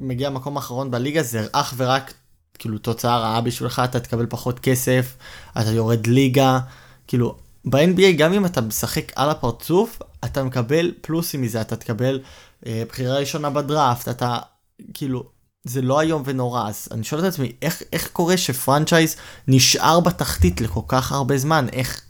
[0.00, 2.14] מגיע למקום האחרון בליגה, זה אך ורק,
[2.58, 5.16] כאילו, תוצאה רעה בשבילך, אתה תקבל פחות כסף,
[5.60, 6.58] אתה יורד ליגה.
[7.06, 12.20] כאילו, ב-NBA, גם אם אתה משחק על הפרצוף, אתה מקבל פלוסים מזה, אתה תקבל
[12.66, 14.38] אה, בחירה ראשונה בדראפט, אתה,
[14.94, 15.30] כאילו,
[15.64, 19.16] זה לא איום ונורא, אז אני שואל את עצמי, איך, איך קורה שפרנצ'ייז
[19.48, 21.66] נשאר בתחתית לכל כך הרבה זמן?
[21.72, 22.00] איך,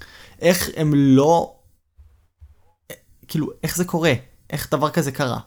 [0.41, 1.57] איך הם לא...
[3.29, 4.13] כאילו, איך זה קורה?
[4.51, 5.39] איך דבר כזה קרה?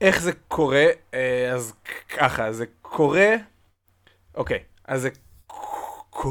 [0.00, 0.86] איך זה קורה?
[1.14, 1.72] אה, אז
[2.08, 3.34] ככה, זה קורה...
[4.34, 5.10] אוקיי, אז זה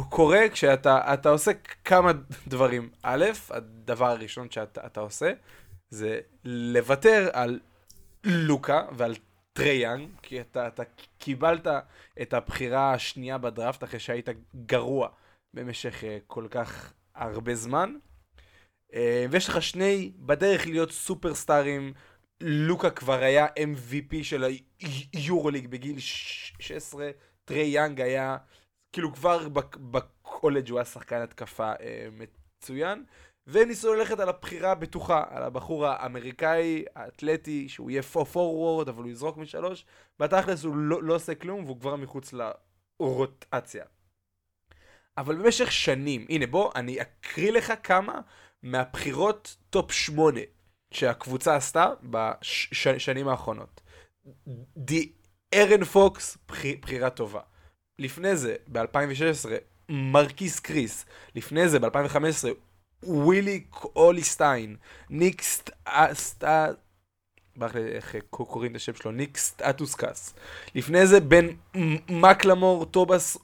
[0.10, 1.52] קורה כשאתה אתה עושה
[1.86, 2.12] כמה
[2.48, 2.90] דברים.
[3.04, 5.34] א', הדבר הראשון שאתה עושה
[5.90, 7.60] זה לוותר על
[8.24, 9.16] לוקה ועל
[9.54, 10.84] טריי יאנג, כי אתה, אתה
[11.18, 11.68] קיבלת
[12.22, 14.30] את הבחירה השנייה בדראפט אחרי שהיית
[14.66, 15.10] גרוע
[15.54, 17.96] במשך אה, כל כך הרבה זמן.
[18.91, 18.96] אה,
[19.30, 21.94] ויש לך שני בדרך להיות סופרסטארים.
[22.42, 24.46] לוקה כבר היה MVP של
[25.14, 27.10] היורוליג בגיל 16,
[27.46, 28.38] טריי יאנג היה,
[28.94, 29.48] כאילו כבר
[29.91, 31.80] בקולג' הוא היה שחקן התקפה אה,
[32.12, 33.04] מצוין.
[33.48, 39.12] והם ניסו ללכת על הבחירה הבטוחה, על הבחור האמריקאי, האתלטי, שהוא יהיה פורוורד, אבל הוא
[39.12, 39.86] יזרוק משלוש,
[40.20, 42.34] בתכלס הוא לא, לא עושה כלום והוא כבר מחוץ
[43.00, 43.86] לרוטציה.
[45.18, 48.22] אבל במשך שנים, הנה בוא, אני אקריא לך כמה
[48.64, 50.41] מהבחירות טופ שמונה
[50.91, 53.82] שהקבוצה עשתה בשנים האחרונות.
[54.78, 56.38] דיארון פוקס,
[56.82, 57.41] בחירה טובה.
[58.00, 59.50] לפני זה, ב-2016,
[59.89, 61.06] מרקיס קריס.
[61.36, 62.48] לפני זה, ב-2015,
[63.04, 64.76] ווילי קולי-סטיין,
[65.10, 65.41] ניק
[66.14, 66.68] סטה...
[67.56, 70.34] ברח לי איך קוראים את השם שלו, ניק סטאוסקס.
[70.76, 71.48] לפני זה בן
[72.10, 73.38] מקלמור, תומאס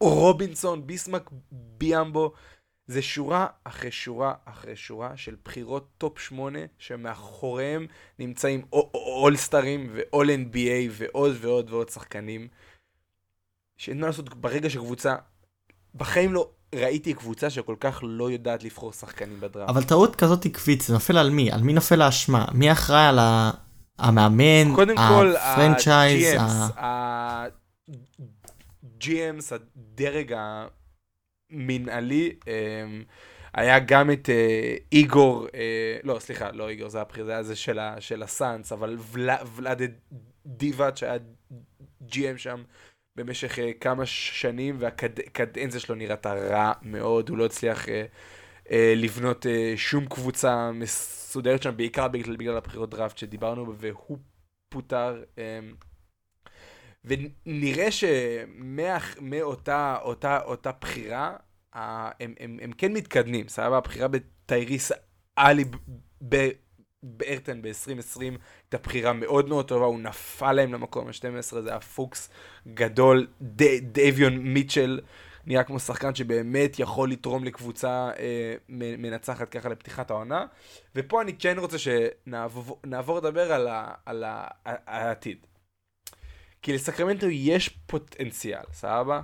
[0.00, 2.32] רובינסון, ביסמק ביאמבו.
[2.86, 7.86] זה שורה אחרי שורה אחרי שורה של בחירות טופ 8 שמאחוריהם
[8.18, 8.62] נמצאים
[8.94, 12.48] אולסטרים ו All NBA ועוד ועוד ועוד שחקנים.
[13.76, 15.14] שאין מה לעשות ברגע שקבוצה
[15.94, 19.70] בחיים לא ראיתי קבוצה שכל כך לא יודעת לבחור שחקנים בדראפט.
[19.70, 21.52] אבל טעות כזאת עקבית, זה נופל על מי?
[21.52, 22.44] על מי נופל האשמה?
[22.54, 23.50] מי אחראי על ה...
[23.98, 25.36] המאמן, קודם כל,
[26.76, 27.84] ה-GMs,
[29.50, 30.34] הדרג
[31.50, 33.02] המנהלי, אמ,
[33.54, 37.56] היה גם את אה, איגור, אה, לא, סליחה, לא איגור, זה הבחיר, זה היה זה
[38.00, 39.82] של הסאנס, אבל ולאד
[40.46, 41.18] דיבאט שהיה
[42.08, 42.62] GM שם,
[43.16, 47.88] במשך uh, כמה שנים, והקדנציה שלו נראתה רע מאוד, הוא לא הצליח uh,
[48.66, 49.46] uh, לבנות
[49.76, 54.18] שום קבוצה מסודרת שם, בעיקר בגלל, בגלל הבחירות דראפט שדיברנו, והוא
[54.68, 55.22] פוטר.
[55.36, 55.40] Um,
[57.04, 61.36] ונראה שמאותה אותה, אותה בחירה,
[61.72, 63.76] הם, הם, הם כן מתקדמים, סבבה?
[63.76, 64.92] הבחירה בטייריס
[65.36, 65.64] עלי
[67.06, 72.30] בארטן ב-2020 הייתה בחירה מאוד מאוד טובה, הוא נפל להם למקום ה-12, זה היה פוקס
[72.68, 75.00] גדול, ד- דייוויון מיטשל,
[75.46, 80.46] נראה כמו שחקן שבאמת יכול לתרום לקבוצה אה, מנצחת ככה לפתיחת העונה.
[80.94, 85.46] ופה אני כן רוצה שנעבור לדבר על, ה- על ה- העתיד.
[86.62, 89.20] כי לסקרמנטו יש פוטנציאל, סבבה?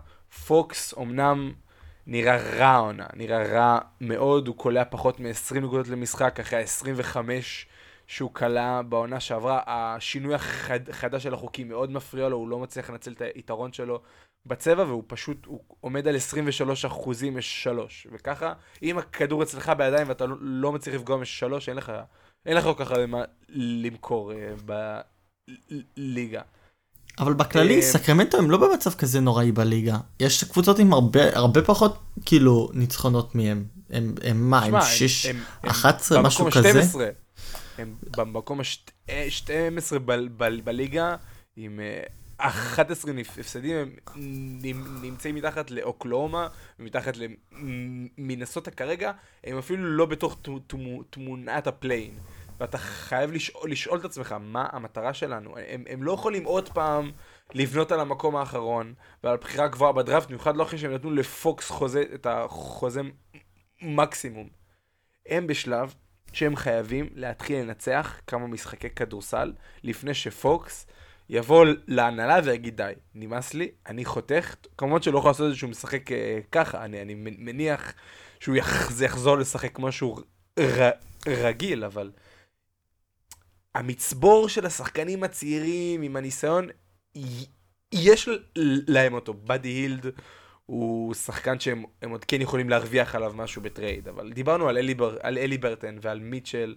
[0.46, 1.52] פוקס אמנם
[2.06, 7.16] נראה רע העונה, נראה רע מאוד, הוא קולע פחות מ-20 נקודות למשחק אחרי ה-25
[8.12, 9.60] שהוא כלה בעונה שעברה.
[9.66, 14.00] השינוי החדש של החוקים מאוד מפריע לו, הוא לא מצליח לנצל את היתרון שלו
[14.46, 17.68] בצבע, והוא פשוט, הוא עומד על 23 אחוזים מ-3.
[18.12, 18.52] וככה,
[18.82, 21.92] אם הכדור אצלך בידיים ואתה לא, לא מצליח לפגוע מ-3, אין לך,
[22.46, 24.72] אין לך כל כך הרבה מה למכור uh,
[25.96, 26.42] בליגה.
[27.18, 29.98] אבל בכללי אה, סקרמנטו הם לא במצב כזה נוראי בליגה.
[30.20, 33.64] יש קבוצות עם הרבה, הרבה פחות כאילו ניצחונות מהם.
[33.90, 35.26] הם, הם מה, הם 6,
[35.66, 36.82] 11, משהו כזה?
[37.74, 37.84] 12.
[37.84, 39.98] הם במקום ה-12
[40.64, 41.16] בליגה
[41.56, 41.80] עם
[42.36, 46.48] 11 אה, הפסדים, הם נמצאים מתחת לאוקלהומה
[46.78, 49.12] ומתחת למינסוטה כרגע,
[49.44, 50.38] הם אפילו לא בתוך
[51.10, 52.14] תמונת ה play-in.
[52.60, 55.54] ואתה חייב לשאול, לשאול את עצמך, מה המטרה שלנו?
[55.68, 57.10] הם, הם לא יכולים עוד פעם
[57.54, 58.94] לבנות על המקום האחרון,
[59.24, 63.00] ועל בחירה גבוהה בדראפט, במיוחד לא אחרי שהם נתנו לפוקס חוזה, את החוזה
[63.82, 64.48] מקסימום.
[65.26, 65.94] הם בשלב
[66.32, 69.52] שהם חייבים להתחיל לנצח כמה משחקי כדורסל,
[69.84, 70.86] לפני שפוקס
[71.28, 75.70] יבוא להנהלה ויגיד די, נמאס לי, אני חותך, כמובן שלא יכול לעשות את זה שהוא
[75.70, 77.92] משחק אה, ככה, אני, אני מניח
[78.40, 80.20] שהוא יח, יחזור לשחק כמו שהוא
[80.58, 80.90] ר,
[81.26, 82.10] רגיל, אבל...
[83.74, 86.68] המצבור של השחקנים הצעירים עם הניסיון,
[87.92, 88.28] יש
[88.88, 89.34] להם אותו.
[89.34, 90.06] באדי הילד
[90.72, 95.16] הוא שחקן שהם עוד כן יכולים להרוויח עליו משהו בטרייד, אבל דיברנו על הלי, בר,
[95.22, 96.76] על הליברטון ועל מיטשל,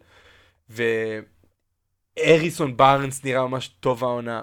[2.18, 4.42] והריסון בארנס נראה ממש טוב העונה.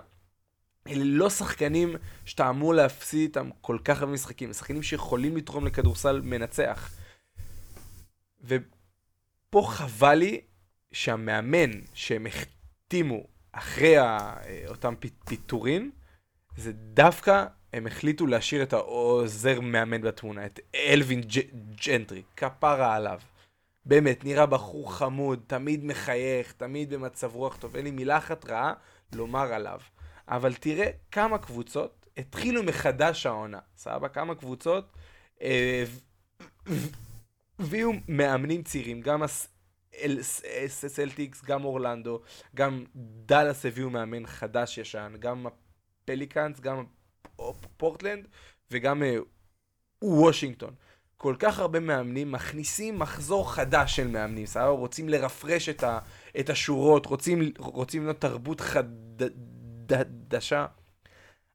[0.88, 1.94] אלה לא שחקנים
[2.24, 6.94] שאתה אמור להפסיד איתם כל כך הרבה משחקים, שחקנים שיכולים לתרום לכדורסל מנצח.
[8.44, 10.40] ופה חבל לי
[10.92, 13.94] שהמאמן שהם החתימו אחרי
[14.68, 14.94] אותם
[15.24, 15.90] פיטורים,
[16.56, 21.20] זה דווקא הם החליטו להשאיר את העוזר מאמן בתמונה, את אלווין
[21.86, 23.20] ג'נטרי, כפרה עליו.
[23.84, 28.74] באמת, נראה בחור חמוד, תמיד מחייך, תמיד במצב רוח טוב, אין לי מילה אחת רעה
[29.12, 29.80] לומר עליו.
[30.28, 34.08] אבל תראה כמה קבוצות התחילו מחדש העונה, סבבה?
[34.08, 34.92] כמה קבוצות
[35.42, 35.84] אה,
[37.58, 39.22] הביאו מאמנים צעירים, גם
[40.82, 42.20] הסלטיקס, גם אורלנדו,
[42.54, 42.84] גם
[43.26, 46.84] דאלאס הביאו מאמן חדש ישן, גם הפליקאנס, גם
[47.76, 48.28] פורטלנד
[48.70, 49.16] וגם אה,
[50.02, 50.74] וושינגטון.
[51.16, 54.68] כל כך הרבה מאמנים מכניסים מחזור חדש של מאמנים, סבבה?
[54.68, 55.98] רוצים לרפרש את, ה,
[56.40, 58.62] את השורות, רוצים, רוצים לבנות תרבות
[59.90, 60.66] חדשה.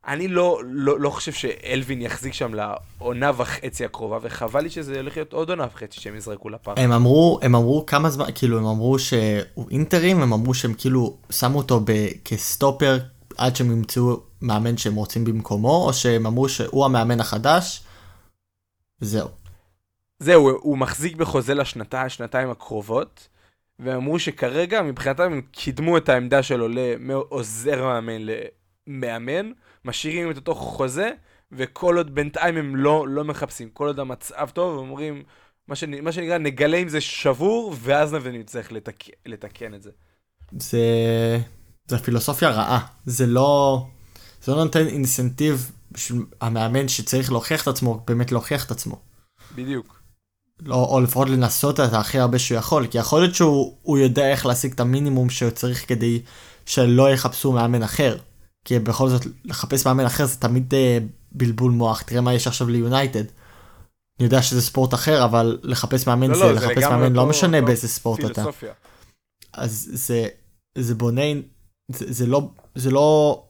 [0.07, 5.17] אני לא, לא, לא חושב שאלווין יחזיק שם לעונה וחצי הקרובה, וחבל לי שזה הולך
[5.17, 6.79] להיות עוד עונה וחצי שהם יזרקו לפארק.
[6.79, 11.17] הם אמרו, הם אמרו כמה זמן, כאילו הם אמרו שהוא אינטרים, הם אמרו שהם כאילו
[11.29, 11.81] שמו אותו
[12.25, 12.97] כסטופר
[13.37, 17.83] עד שהם ימצאו מאמן שהם רוצים במקומו, או שהם אמרו שהוא המאמן החדש,
[19.01, 19.27] וזהו.
[20.19, 23.27] זהו, הוא מחזיק בחוזה לשנתיים, שנתיים הקרובות,
[23.79, 26.67] ואמרו שכרגע מבחינתם הם קידמו את העמדה שלו
[26.99, 28.21] לעוזר מאמן
[28.87, 29.51] למאמן,
[29.85, 31.11] משאירים את אותו חוזה,
[31.51, 35.23] וכל עוד בינתיים הם לא, לא מחפשים, כל עוד המצב טוב, הם אומרים,
[35.67, 39.91] מה, שנ, מה שנקרא, נגלה אם זה שבור, ואז נצטרך לתק, לתקן את זה.
[40.59, 40.79] זה,
[41.87, 43.85] זה פילוסופיה רעה, זה לא,
[44.43, 48.99] זה לא נותן אינסנטיב בשביל המאמן שצריך להוכיח את עצמו, באמת להוכיח את עצמו.
[49.55, 49.97] בדיוק.
[50.61, 54.45] לא, או לפחות לנסות את הכי הרבה שהוא יכול, כי יכול להיות שהוא יודע איך
[54.45, 56.21] להשיג את המינימום שהוא צריך כדי
[56.65, 58.17] שלא יחפשו מאמן אחר.
[58.65, 60.97] כי בכל זאת, לחפש מאמן אחר זה תמיד אה,
[61.31, 63.23] בלבול מוח, תראה מה יש עכשיו ליונייטד.
[64.19, 67.13] אני יודע שזה ספורט אחר, אבל לחפש מאמן לא, זה לא, זה לחפש לגמרי מאמן,
[67.13, 68.33] לא אותו- משנה אותו באיזה ספורט אתה.
[68.33, 68.73] פילוסופיה.
[69.53, 70.27] אז זה,
[70.77, 71.21] זה בונה,
[71.91, 73.43] זה, זה לא, זה לא,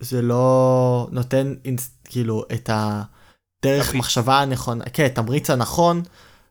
[0.00, 1.54] זה לא נותן
[2.04, 3.94] כאילו את הדרך תמריץ.
[3.94, 6.02] מחשבה הנכונה, כן, תמריץ הנכון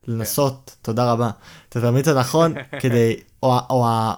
[0.08, 1.32] לנסות, תודה רבה,
[1.70, 4.14] את התמריץ הנכון כדי, או, או ה-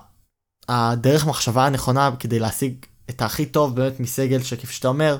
[0.69, 5.17] הדרך מחשבה הנכונה כדי להשיג את הכי טוב באמת מסגל שכפי שאתה אומר,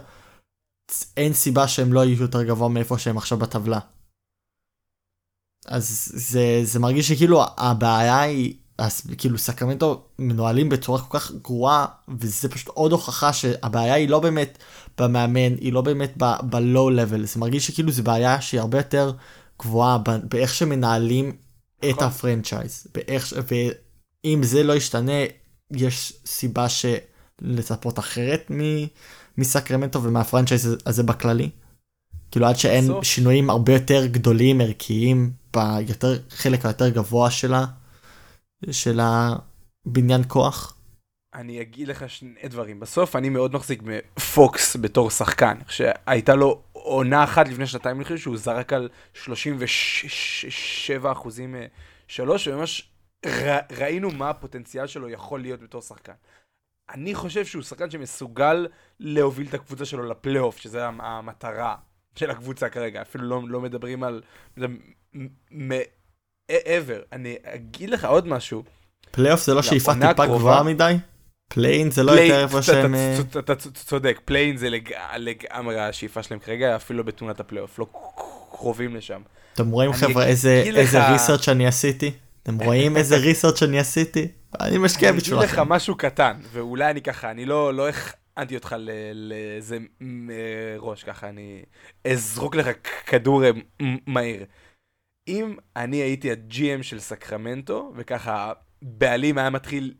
[1.18, 3.80] אין סיבה שהם לא יהיו יותר גבוה מאיפה שהם עכשיו בטבלה.
[5.66, 11.86] אז זה, זה מרגיש שכאילו הבעיה היא, אז כאילו סקרמנטו מנוהלים בצורה כל כך גרועה,
[12.20, 14.58] וזה פשוט עוד הוכחה שהבעיה היא לא באמת
[14.98, 19.14] במאמן, היא לא באמת ב-low level, זה מרגיש שכאילו זה בעיה שהיא הרבה יותר
[19.62, 21.36] גבוהה באיך שמנהלים
[21.80, 22.04] את נכון.
[22.08, 25.12] הפרנצ'ייז, באיך, ואם זה לא ישתנה,
[25.72, 28.86] יש סיבה שלצפות אחרת מ-
[29.38, 31.50] מסקרמנטו ומהפרנצ'ייז הזה בכללי.
[32.32, 37.66] כאילו עד שאין בסוף- שינויים הרבה יותר גדולים, ערכיים, ביותר, חלק היותר גבוה שלה,
[38.72, 40.78] של הבניין כוח.
[41.34, 42.80] אני אגיד לך שני דברים.
[42.80, 45.58] בסוף אני מאוד מחזיק מפוקס בתור שחקן.
[45.68, 51.66] שהייתה לו עונה אחת לפני שנתיים אני חושב שהוא זרק על 37 אחוזים אה,
[52.08, 52.90] שלוש, וממש
[53.26, 56.14] ר, ראינו מה הפוטנציאל שלו יכול להיות בתור שחקן.
[56.90, 58.68] אני חושב שהוא שחקן שמסוגל
[59.00, 61.76] להוביל את הקבוצה שלו לפלייאוף, המ- המטרה
[62.16, 63.02] של הקבוצה כרגע.
[63.02, 64.22] אפילו לא, לא מדברים על...
[66.52, 67.00] מעבר.
[67.12, 68.64] אני אגיד לך עוד משהו.
[69.12, 70.94] פלייאוף זה לא שאיפה לעונה טיפה גבוהה מדי?
[71.50, 72.96] play-in זה לא יותר איפה שהם...
[72.96, 77.80] אתה- אה, אתה- צודק, play-in זה לג- לגמרי השאיפה שלהם כרגע, אפילו לא בתמונת הפלייאוף,
[77.80, 77.86] לא
[78.52, 79.22] קרובים לשם.
[79.54, 80.64] אתם רואים חבר'ה איזה
[81.12, 82.12] research אני עשיתי?
[82.44, 84.28] אתם רואים איזה ריסרצ' אני עשיתי?
[84.62, 85.70] אני משקיע אני אגיד לך בשבילכם.
[85.70, 88.76] משהו קטן, ואולי אני ככה, אני לא לא הכנתי אותך
[89.14, 90.30] לאיזה מ-
[90.78, 91.62] ראש, ככה אני
[92.12, 92.68] אזרוק לך
[93.06, 93.50] כדור אה,
[94.08, 94.46] מהיר.
[95.28, 99.94] אם אני הייתי הג'י.אם של סקרמנטו, וככה בעלים היה מתחיל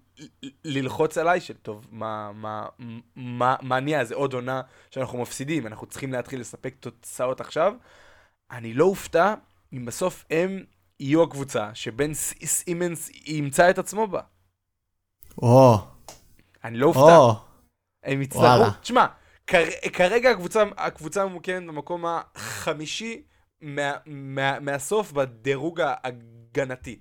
[0.66, 2.66] ללחוץ עליי, של טוב, מה, מה,
[3.16, 4.62] מה, מה נהיה, זה עוד עונה
[4.92, 7.74] שאנחנו מפסידים, אנחנו צריכים להתחיל לספק תוצאות עכשיו,
[8.52, 9.34] אני לא אופתע
[9.74, 10.64] אם בסוף הם
[11.00, 12.14] יהיו הקבוצה שבן
[12.46, 14.22] סימנס ימצא את עצמו בה.
[15.42, 15.78] או,
[16.64, 17.18] אני לא אופתע.
[17.18, 17.34] או,
[18.04, 18.80] הם יצטרכו.
[18.82, 19.06] תשמע,
[19.48, 19.64] כר,
[19.94, 23.24] כרגע הקבוצה, הקבוצה ממוקמת במקום החמישי
[23.64, 27.00] מה, מה, מהסוף בדירוג ההגנתי.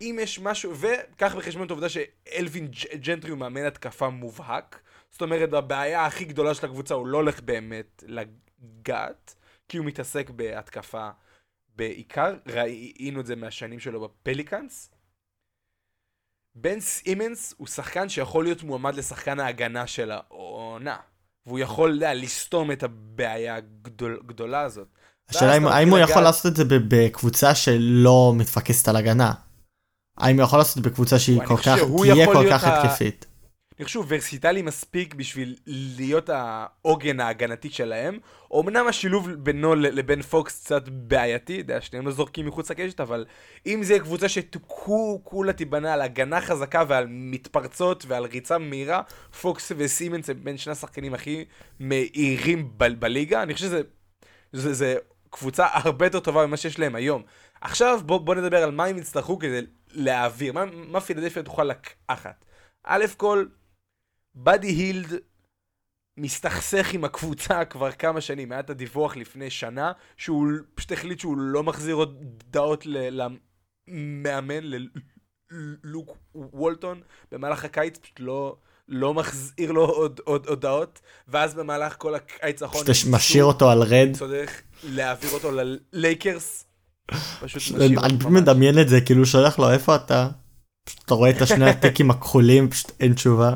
[0.00, 2.70] אם יש משהו, וקח בחשבון את העובדה שאלווין
[3.00, 4.80] ג'נטרי הוא מאמן התקפה מובהק,
[5.10, 9.34] זאת אומרת, הבעיה הכי גדולה של הקבוצה הוא לא הולך באמת לגעת,
[9.68, 11.10] כי הוא מתעסק בהתקפה
[11.76, 14.90] בעיקר, ראינו את זה מהשנים שלו בפליקאנס.
[16.54, 20.96] בן סימנס הוא שחקן שיכול להיות מועמד לשחקן ההגנה של העונה.
[21.46, 24.88] והוא יכול, יודע, לסתום את הבעיה הגדול, הגדולה הזאת.
[25.30, 29.32] השאלה אם- האם הוא יכול לעשות את זה בקבוצה שלא מתפקסת על הגנה?
[30.18, 33.26] האם הוא יכול לעשות את זה בקבוצה שהיא כל כך, תהיה כל כך התקפית?
[33.78, 38.18] אני חושב שהוא ורסיטלי מספיק בשביל להיות העוגן ההגנתי שלהם.
[38.60, 43.24] אמנם השילוב בינו לבין פוקס קצת בעייתי, אתה יודע, שניהם לא זורקים מחוץ לקשת, אבל
[43.66, 49.02] אם זה קבוצה שכולה תיבנה על הגנה חזקה ועל מתפרצות ועל ריצה מהירה,
[49.40, 51.44] פוקס וסימנס הם בין שני השחקנים הכי
[51.80, 53.82] מהירים בליגה, אני חושב שזה
[54.52, 54.96] זה, זה
[55.30, 57.22] קבוצה הרבה יותר טובה ממה שיש להם היום.
[57.60, 59.60] עכשיו בוא, בוא נדבר על מה הם יצטרכו כדי
[59.90, 62.44] להעביר, מה, מה פילדלפיה תוכל לקחת.
[62.84, 63.46] א' כל,
[64.34, 65.20] באדי הילד
[66.16, 71.36] מסתכסך עם הקבוצה כבר כמה שנים, היה את הדיווח לפני שנה, שהוא פשוט החליט שהוא
[71.38, 72.86] לא מחזיר הודעות
[73.88, 74.64] למאמן,
[75.50, 77.00] ללוק וולטון,
[77.30, 78.56] במהלך הקיץ פשוט לא,
[78.90, 82.84] לא מחזיר לו עוד, עוד הודעות, ואז במהלך כל הקיץ האחרון...
[82.86, 84.08] פשוט משאיר אותו על רד.
[84.16, 84.50] צודק,
[84.84, 85.50] להעביר אותו
[85.92, 86.64] ללייקרס.
[87.42, 90.28] אני פשוט מדמיין את זה, כאילו שולח לו איפה אתה?
[91.04, 93.54] אתה רואה את השני הטיקים הכחולים, פשוט אין תשובה.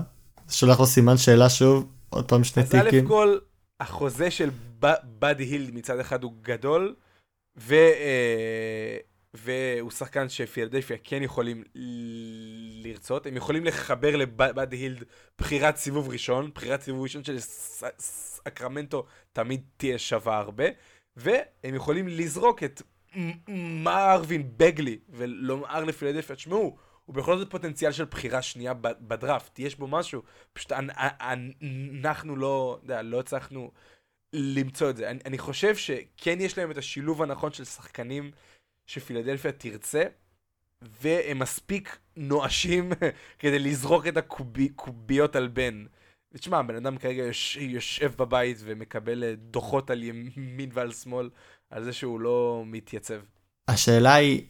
[0.51, 2.79] שולח לו סימן שאלה שוב, עוד פעם שני טיקים.
[2.79, 3.39] אז א' כל,
[3.81, 4.51] החוזה של
[5.05, 6.95] באדי הילד מצד אחד הוא גדול,
[7.59, 7.75] ו...
[9.35, 11.63] והוא שחקן שפילדלפיה כן יכולים
[12.85, 15.05] לרצות, הם יכולים לחבר לבאדי הילד
[15.39, 17.37] בחירת סיבוב ראשון, בחירת סיבוב ראשון של
[17.99, 20.65] סקרמנטו תמיד תהיה שווה הרבה,
[21.17, 22.83] והם יכולים לזרוק את
[23.85, 29.87] מרווין בגלי ולומר לפילדלפיה, תשמעו, הוא בכל זאת פוטנציאל של בחירה שנייה בדראפט, יש בו
[29.87, 30.23] משהו,
[30.53, 33.71] פשוט אנחנו לא, לא הצלחנו
[34.33, 35.11] למצוא את זה.
[35.11, 38.31] אני חושב שכן יש להם את השילוב הנכון של שחקנים
[38.87, 40.03] שפילדלפיה תרצה,
[41.03, 42.93] והם מספיק נואשים
[43.39, 45.85] כדי לזרוק את הקוביות על בן.
[46.39, 51.31] תשמע, הבן אדם כרגע יוש, יושב בבית ומקבל אה, דוחות על ימין ועל שמאל
[51.71, 53.21] על זה שהוא לא מתייצב.
[53.69, 54.43] השאלה היא,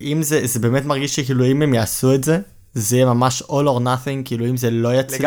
[0.00, 2.38] אם זה, זה באמת מרגיש שכאילו אם הם יעשו את זה,
[2.74, 5.22] זה יהיה ממש all or nothing, כאילו אם זה לא יצליח,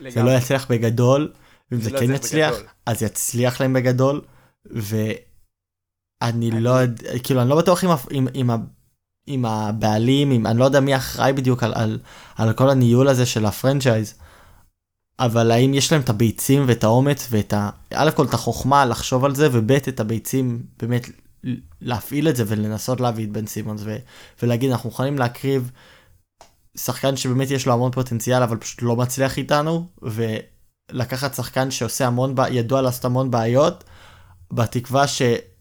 [0.00, 0.32] לגמרי, זה לגמרי.
[0.32, 1.32] לא יצליח בגדול,
[1.70, 2.68] ואם זה, זה לא כן יצליח, בגדול.
[2.86, 4.20] אז יצליח להם בגדול,
[6.22, 8.50] ואני לא יודע, כאילו אני לא בטוח עם, עם, עם,
[9.26, 11.98] עם הבעלים, עם, אני לא יודע מי אחראי בדיוק על, על,
[12.36, 14.14] על כל הניהול הזה של הפרנצ'ייז.
[15.18, 17.70] אבל האם יש להם את הביצים ואת האומץ ואת ה...
[17.94, 21.06] א' כל את החוכמה לחשוב על זה, וב' את הביצים באמת
[21.80, 23.96] להפעיל את זה ולנסות להביא את בן סימונס ו...
[24.42, 25.70] ולהגיד אנחנו מוכנים להקריב
[26.76, 32.34] שחקן שבאמת יש לו המון פוטנציאל אבל פשוט לא מצליח איתנו, ולקחת שחקן שעושה המון,
[32.50, 33.84] ידוע לעשות המון בעיות,
[34.52, 35.04] בתקווה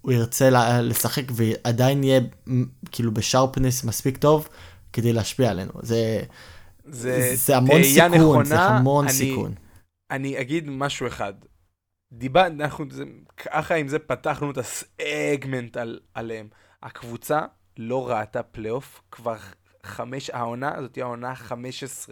[0.08, 0.50] שהוא ירצה
[0.82, 2.22] לשחק ועדיין יהיה
[2.92, 4.50] כאילו בשרפנס מספיק טוב
[4.94, 5.72] כדי להשפיע עלינו.
[5.82, 6.24] זה...
[6.86, 9.54] זה, זה המון סיכון, נכונה, זה המון אני, סיכון.
[10.12, 11.34] אני אגיד משהו אחד.
[12.14, 13.04] דיבר, אנחנו, זה,
[13.38, 16.48] ככה עם זה פתחנו את הסגמנט על, עליהם.
[16.84, 17.42] הקבוצה
[17.78, 19.38] לא ראתה פלייאוף כבר
[19.84, 22.12] חמש, העונה הזאת היא העונה ה-15.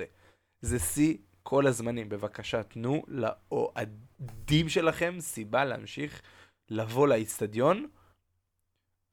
[0.61, 2.09] זה שיא כל הזמנים.
[2.09, 6.21] בבקשה, תנו לאוהדים שלכם סיבה להמשיך
[6.69, 7.85] לבוא לאיצטדיון,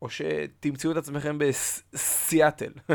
[0.03, 2.72] או שתמצאו את עצמכם בסיאטל.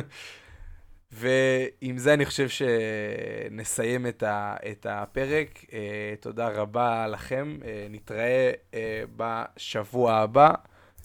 [1.12, 5.66] ועם זה אני חושב שנסיים את, ה, את הפרק.
[5.68, 5.72] Uh,
[6.20, 8.76] תודה רבה לכם, אה, נתראה אה,
[9.18, 10.52] בשבוע הבא.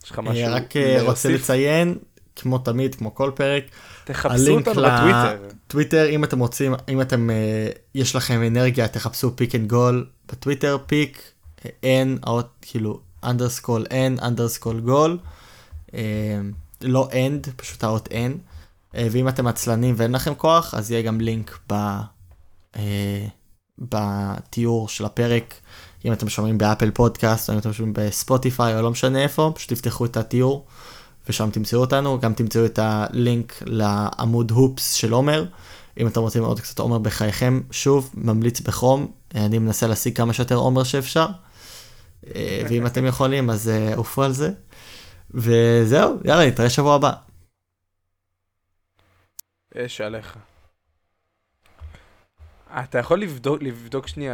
[0.05, 1.09] יש לך משהו רק להוסיף?
[1.09, 1.99] רוצה לציין,
[2.37, 3.65] כמו תמיד, כמו כל פרק,
[4.05, 5.49] תחפשו אותנו בטוויטר.
[5.67, 10.79] טוויטר, אם אתם רוצים, אם אתם, אה, יש לכם אנרגיה, תחפשו Pick and Goal בטוויטר,
[10.87, 11.23] pick,
[11.83, 12.19] N,
[12.63, 15.19] כאילו, underscore N, underscore goal.
[16.83, 18.39] לא and, פשוט האות N.
[18.95, 21.73] אה, ואם אתם עצלנים ואין לכם כוח, אז יהיה גם לינק ב,
[22.77, 23.27] אה,
[23.79, 25.55] בתיאור של הפרק.
[26.05, 29.73] אם אתם שומעים באפל פודקאסט, או אם אתם שומעים בספוטיפיי, או לא משנה איפה, פשוט
[29.73, 30.67] תפתחו את התיאור,
[31.29, 32.21] ושם תמצאו אותנו.
[32.21, 35.45] גם תמצאו את הלינק לעמוד הופס של עומר.
[35.99, 39.07] אם אתם רוצים עוד קצת עומר בחייכם, שוב, ממליץ בחום.
[39.35, 41.27] אני מנסה להשיג כמה שיותר עומר שאפשר.
[42.27, 44.51] אה, ואם אתם יכולים, אז אה, עופו על זה.
[45.31, 47.13] וזהו, יאללה, נתראה שבוע הבא.
[49.77, 50.39] אש עליך.
[52.81, 54.31] אתה יכול לבדוק, לבדוק שנייה